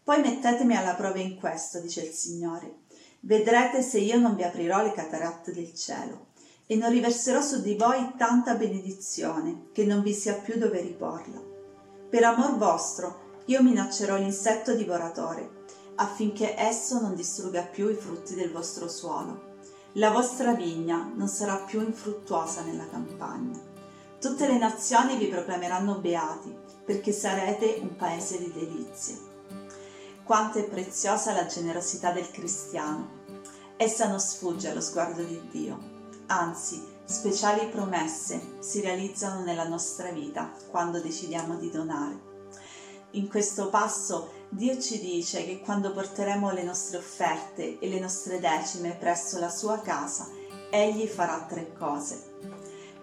Poi 0.05 0.21
mettetemi 0.21 0.77
alla 0.77 0.95
prova 0.95 1.19
in 1.19 1.35
questo, 1.35 1.81
dice 1.81 2.03
il 2.03 2.13
Signore. 2.13 2.83
Vedrete 3.19 3.83
se 3.83 3.99
io 3.99 4.21
non 4.21 4.37
vi 4.37 4.45
aprirò 4.45 4.85
le 4.85 4.93
cataratte 4.93 5.53
del 5.53 5.75
cielo 5.75 6.27
e 6.65 6.77
non 6.77 6.93
riverserò 6.93 7.43
su 7.43 7.61
di 7.61 7.75
voi 7.75 8.13
tanta 8.17 8.55
benedizione 8.55 9.71
che 9.73 9.85
non 9.85 10.01
vi 10.01 10.15
sia 10.15 10.35
più 10.35 10.59
dove 10.59 10.81
riporla. 10.81 11.43
Per 12.09 12.23
amor 12.23 12.57
vostro 12.57 13.41
io 13.47 13.65
minaccerò 13.65 14.15
l'insetto 14.15 14.77
divoratore 14.77 15.59
affinché 15.97 16.57
esso 16.57 17.01
non 17.01 17.17
distrugga 17.17 17.63
più 17.63 17.89
i 17.91 17.97
frutti 17.97 18.37
del 18.37 18.53
vostro 18.53 18.89
suolo. 18.89 19.50
La 19.95 20.11
vostra 20.11 20.53
vigna 20.55 21.11
non 21.17 21.27
sarà 21.27 21.57
più 21.57 21.81
infruttuosa 21.81 22.63
nella 22.63 22.89
campagna. 22.89 23.59
Tutte 24.21 24.47
le 24.47 24.57
nazioni 24.57 25.17
vi 25.17 25.27
proclameranno 25.27 25.99
beati, 25.99 26.57
perché 26.85 27.11
sarete 27.11 27.79
un 27.81 27.97
paese 27.97 28.39
di 28.39 28.53
delizie. 28.53 29.19
Quanto 30.23 30.59
è 30.59 30.69
preziosa 30.69 31.33
la 31.33 31.47
generosità 31.47 32.13
del 32.13 32.31
cristiano. 32.31 33.19
Essa 33.77 34.07
non 34.07 34.21
sfugge 34.21 34.69
allo 34.69 34.81
sguardo 34.81 35.25
di 35.25 35.43
Dio, 35.51 35.77
anzi, 36.27 36.81
speciali 37.05 37.67
promesse 37.67 38.59
si 38.61 38.81
realizzano 38.81 39.43
nella 39.43 39.67
nostra 39.67 40.13
vita 40.13 40.53
quando 40.71 41.01
decidiamo 41.01 41.57
di 41.57 41.69
donare. 41.69 42.29
In 43.13 43.29
questo 43.29 43.71
passo 43.71 44.31
Dio 44.53 44.81
ci 44.81 44.99
dice 44.99 45.45
che 45.45 45.61
quando 45.61 45.93
porteremo 45.93 46.51
le 46.51 46.65
nostre 46.65 46.97
offerte 46.97 47.79
e 47.79 47.89
le 47.89 48.01
nostre 48.01 48.41
decime 48.41 48.97
presso 48.99 49.39
la 49.39 49.49
sua 49.49 49.79
casa, 49.81 50.29
Egli 50.71 51.07
farà 51.07 51.47
tre 51.49 51.73
cose. 51.73 52.21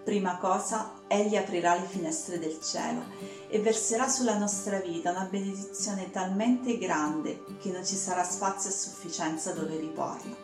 Prima 0.04 0.36
cosa, 0.36 0.92
Egli 1.06 1.36
aprirà 1.36 1.74
le 1.74 1.86
finestre 1.86 2.38
del 2.38 2.60
cielo 2.60 3.00
e 3.48 3.60
verserà 3.60 4.08
sulla 4.08 4.36
nostra 4.36 4.78
vita 4.80 5.10
una 5.10 5.26
benedizione 5.30 6.10
talmente 6.10 6.76
grande 6.76 7.42
che 7.58 7.70
non 7.70 7.84
ci 7.84 7.96
sarà 7.96 8.24
spazio 8.24 8.68
a 8.68 8.74
sufficienza 8.74 9.52
dove 9.52 9.78
riporla. 9.78 10.36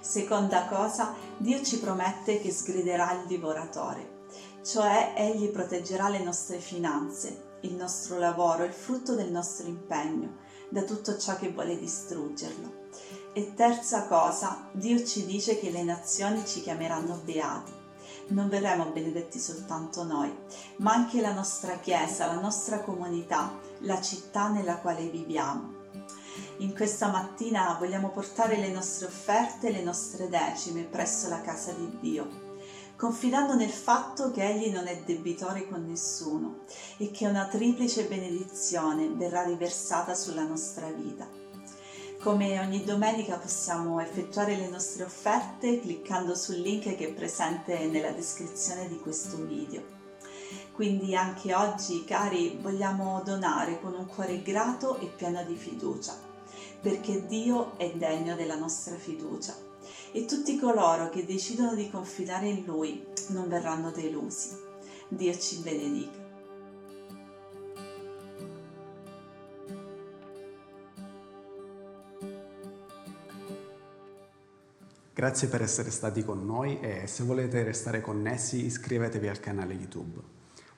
Seconda 0.00 0.66
cosa, 0.66 1.14
Dio 1.38 1.62
ci 1.62 1.78
promette 1.78 2.42
che 2.42 2.52
sgriderà 2.52 3.12
il 3.12 3.26
divoratore, 3.26 4.26
cioè 4.62 5.14
Egli 5.16 5.48
proteggerà 5.48 6.10
le 6.10 6.22
nostre 6.22 6.58
finanze, 6.58 7.47
il 7.60 7.74
nostro 7.74 8.18
lavoro, 8.18 8.64
il 8.64 8.72
frutto 8.72 9.14
del 9.14 9.30
nostro 9.30 9.66
impegno, 9.66 10.36
da 10.68 10.82
tutto 10.82 11.18
ciò 11.18 11.36
che 11.36 11.50
vuole 11.50 11.78
distruggerlo. 11.78 12.86
E 13.32 13.54
terza 13.54 14.06
cosa, 14.06 14.68
Dio 14.72 15.04
ci 15.04 15.24
dice 15.24 15.58
che 15.58 15.70
le 15.70 15.82
nazioni 15.82 16.46
ci 16.46 16.60
chiameranno 16.60 17.20
beati. 17.24 17.72
Non 18.28 18.48
verremo 18.48 18.90
benedetti 18.90 19.38
soltanto 19.38 20.04
noi, 20.04 20.34
ma 20.76 20.92
anche 20.92 21.20
la 21.20 21.32
nostra 21.32 21.78
Chiesa, 21.78 22.26
la 22.26 22.40
nostra 22.40 22.80
comunità, 22.80 23.58
la 23.80 24.00
città 24.00 24.48
nella 24.48 24.78
quale 24.78 25.08
viviamo. 25.08 25.76
In 26.58 26.74
questa 26.74 27.08
mattina 27.08 27.76
vogliamo 27.78 28.10
portare 28.10 28.56
le 28.56 28.70
nostre 28.70 29.06
offerte 29.06 29.68
e 29.68 29.72
le 29.72 29.82
nostre 29.82 30.28
decime 30.28 30.82
presso 30.82 31.28
la 31.28 31.40
casa 31.40 31.72
di 31.72 31.98
Dio 32.00 32.47
confidando 32.98 33.54
nel 33.54 33.70
fatto 33.70 34.32
che 34.32 34.44
Egli 34.44 34.72
non 34.72 34.88
è 34.88 35.00
debitore 35.06 35.68
con 35.68 35.86
nessuno 35.86 36.64
e 36.96 37.12
che 37.12 37.28
una 37.28 37.46
triplice 37.46 38.06
benedizione 38.06 39.08
verrà 39.10 39.44
riversata 39.44 40.16
sulla 40.16 40.42
nostra 40.42 40.90
vita. 40.90 41.28
Come 42.20 42.58
ogni 42.58 42.82
domenica 42.82 43.38
possiamo 43.38 44.00
effettuare 44.00 44.56
le 44.56 44.68
nostre 44.68 45.04
offerte 45.04 45.78
cliccando 45.78 46.34
sul 46.34 46.56
link 46.56 46.96
che 46.96 47.10
è 47.10 47.12
presente 47.12 47.86
nella 47.86 48.10
descrizione 48.10 48.88
di 48.88 48.98
questo 48.98 49.36
video. 49.44 49.96
Quindi 50.72 51.14
anche 51.14 51.54
oggi, 51.54 52.04
cari, 52.04 52.58
vogliamo 52.60 53.22
donare 53.24 53.80
con 53.80 53.94
un 53.94 54.06
cuore 54.06 54.42
grato 54.42 54.98
e 54.98 55.06
pieno 55.06 55.44
di 55.44 55.54
fiducia, 55.54 56.18
perché 56.80 57.26
Dio 57.26 57.78
è 57.78 57.92
degno 57.92 58.34
della 58.34 58.56
nostra 58.56 58.96
fiducia 58.96 59.67
e 60.12 60.24
tutti 60.24 60.58
coloro 60.58 61.08
che 61.10 61.24
decidono 61.24 61.74
di 61.74 61.90
confidare 61.90 62.48
in 62.48 62.64
Lui 62.64 63.04
non 63.28 63.48
verranno 63.48 63.90
delusi. 63.90 64.56
Dio 65.08 65.36
ci 65.38 65.58
benedica. 65.58 66.26
Grazie 75.18 75.48
per 75.48 75.62
essere 75.62 75.90
stati 75.90 76.24
con 76.24 76.46
noi 76.46 76.78
e 76.78 77.08
se 77.08 77.24
volete 77.24 77.64
restare 77.64 78.00
connessi 78.00 78.64
iscrivetevi 78.64 79.26
al 79.26 79.40
canale 79.40 79.74
YouTube. 79.74 80.20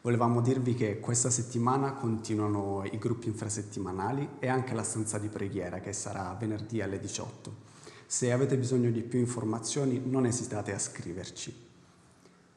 Volevamo 0.01 0.41
dirvi 0.41 0.75
che 0.75 0.99
questa 0.99 1.29
settimana 1.29 1.93
continuano 1.93 2.85
i 2.91 2.97
gruppi 2.97 3.29
infrasettimanali 3.29 4.37
e 4.39 4.49
anche 4.49 4.73
la 4.73 4.83
stanza 4.83 5.19
di 5.19 5.29
preghiera 5.29 5.81
che 5.81 5.93
sarà 5.93 6.35
venerdì 6.41 6.81
alle 6.81 6.99
18. 6.99 7.70
Se 8.11 8.33
avete 8.33 8.59
bisogno 8.59 8.91
di 8.91 9.03
più 9.03 9.21
informazioni 9.21 10.03
non 10.05 10.27
esitate 10.27 10.75
a 10.75 10.81
scriverci. 10.81 11.55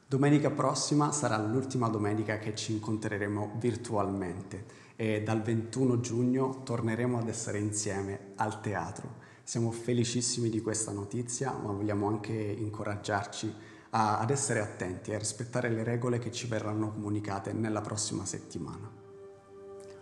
Domenica 0.07 0.49
prossima 0.49 1.11
sarà 1.11 1.37
l'ultima 1.37 1.89
domenica 1.89 2.39
che 2.39 2.55
ci 2.55 2.71
incontreremo 2.71 3.57
virtualmente 3.59 4.65
e 4.95 5.21
dal 5.21 5.43
21 5.43 5.99
giugno 5.99 6.63
torneremo 6.63 7.19
ad 7.19 7.27
essere 7.27 7.59
insieme 7.59 8.31
al 8.37 8.61
teatro. 8.61 9.17
Siamo 9.43 9.69
felicissimi 9.69 10.49
di 10.49 10.59
questa 10.59 10.91
notizia, 10.91 11.51
ma 11.51 11.71
vogliamo 11.71 12.07
anche 12.07 12.33
incoraggiarci 12.33 13.53
a, 13.91 14.17
ad 14.17 14.31
essere 14.31 14.59
attenti 14.59 15.11
e 15.11 15.15
a 15.15 15.19
rispettare 15.19 15.69
le 15.69 15.83
regole 15.83 16.17
che 16.17 16.31
ci 16.31 16.47
verranno 16.47 16.93
comunicate 16.93 17.53
nella 17.53 17.81
prossima 17.81 18.25
settimana. 18.25 18.89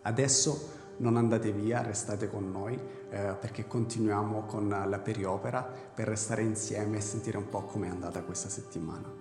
Adesso 0.04 0.81
non 1.02 1.18
andate 1.18 1.52
via, 1.52 1.82
restate 1.82 2.30
con 2.30 2.50
noi 2.52 2.80
eh, 3.10 3.36
perché 3.40 3.68
continuiamo 3.68 4.44
con 4.46 4.70
la 4.70 5.00
periopera 5.00 5.62
per 5.62 6.08
restare 6.08 6.44
insieme 6.44 6.98
e 6.98 7.02
sentire 7.02 7.38
un 7.38 7.50
po' 7.50 7.64
come 7.64 7.88
è 7.88 7.90
andata 7.90 8.22
questa 8.22 8.50
settimana. 8.50 9.12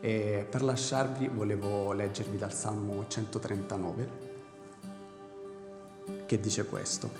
E 0.00 0.46
per 0.48 0.62
lasciarvi 0.62 1.28
volevo 1.28 1.92
leggervi 1.92 2.36
dal 2.36 2.52
Salmo 2.52 3.06
139 3.08 4.32
che 6.26 6.38
dice 6.38 6.66
questo. 6.66 7.10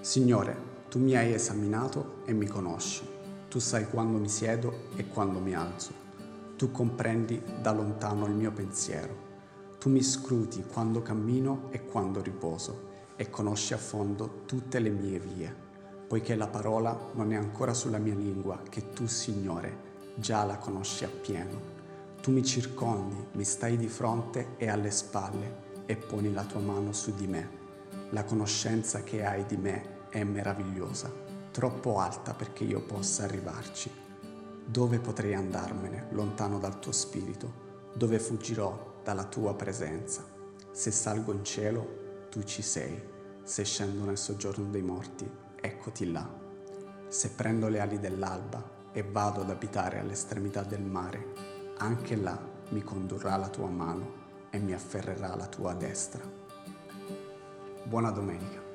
Signore, 0.00 0.74
tu 0.88 1.00
mi 1.00 1.16
hai 1.16 1.32
esaminato 1.32 2.22
e 2.24 2.32
mi 2.32 2.46
conosci, 2.46 3.04
tu 3.48 3.58
sai 3.58 3.88
quando 3.88 4.18
mi 4.18 4.28
siedo 4.28 4.84
e 4.94 5.08
quando 5.08 5.40
mi 5.40 5.52
alzo, 5.52 5.92
tu 6.56 6.70
comprendi 6.70 7.42
da 7.60 7.72
lontano 7.72 8.26
il 8.26 8.34
mio 8.34 8.52
pensiero 8.52 9.25
tu 9.86 9.92
mi 9.92 10.02
scruti 10.02 10.64
quando 10.64 11.00
cammino 11.00 11.68
e 11.70 11.84
quando 11.84 12.20
riposo 12.20 12.88
e 13.14 13.30
conosci 13.30 13.72
a 13.72 13.78
fondo 13.78 14.42
tutte 14.44 14.80
le 14.80 14.90
mie 14.90 15.20
vie, 15.20 15.54
poiché 16.08 16.34
la 16.34 16.48
parola 16.48 17.12
non 17.12 17.30
è 17.32 17.36
ancora 17.36 17.72
sulla 17.72 17.98
mia 17.98 18.16
lingua, 18.16 18.60
che 18.68 18.90
tu, 18.90 19.06
Signore, 19.06 20.10
già 20.16 20.42
la 20.42 20.56
conosci 20.56 21.04
appieno. 21.04 21.60
Tu 22.20 22.32
mi 22.32 22.44
circondi, 22.44 23.14
mi 23.34 23.44
stai 23.44 23.76
di 23.76 23.86
fronte 23.86 24.56
e 24.56 24.68
alle 24.68 24.90
spalle 24.90 25.84
e 25.86 25.94
poni 25.94 26.32
la 26.32 26.42
tua 26.42 26.58
mano 26.58 26.92
su 26.92 27.14
di 27.14 27.28
me. 27.28 27.48
La 28.10 28.24
conoscenza 28.24 29.04
che 29.04 29.24
hai 29.24 29.46
di 29.46 29.56
me 29.56 30.08
è 30.08 30.24
meravigliosa, 30.24 31.12
troppo 31.52 32.00
alta 32.00 32.34
perché 32.34 32.64
io 32.64 32.80
possa 32.80 33.22
arrivarci. 33.22 33.88
Dove 34.64 34.98
potrei 34.98 35.34
andarmene 35.34 36.08
lontano 36.10 36.58
dal 36.58 36.80
tuo 36.80 36.90
spirito? 36.90 37.64
Dove 37.94 38.18
fuggirò 38.18 38.85
dalla 39.06 39.26
tua 39.26 39.54
presenza. 39.54 40.24
Se 40.72 40.90
salgo 40.90 41.30
in 41.30 41.44
cielo, 41.44 42.26
tu 42.28 42.42
ci 42.42 42.60
sei. 42.60 43.00
Se 43.44 43.62
scendo 43.62 44.04
nel 44.04 44.18
soggiorno 44.18 44.68
dei 44.68 44.82
morti, 44.82 45.30
eccoti 45.60 46.10
là. 46.10 46.28
Se 47.06 47.30
prendo 47.30 47.68
le 47.68 47.78
ali 47.78 48.00
dell'alba 48.00 48.88
e 48.90 49.04
vado 49.04 49.42
ad 49.42 49.50
abitare 49.50 50.00
all'estremità 50.00 50.64
del 50.64 50.82
mare, 50.82 51.34
anche 51.76 52.16
là 52.16 52.36
mi 52.70 52.82
condurrà 52.82 53.36
la 53.36 53.48
tua 53.48 53.68
mano 53.68 54.24
e 54.50 54.58
mi 54.58 54.72
afferrerà 54.72 55.36
la 55.36 55.46
tua 55.46 55.72
destra. 55.74 56.28
Buona 57.84 58.10
domenica. 58.10 58.65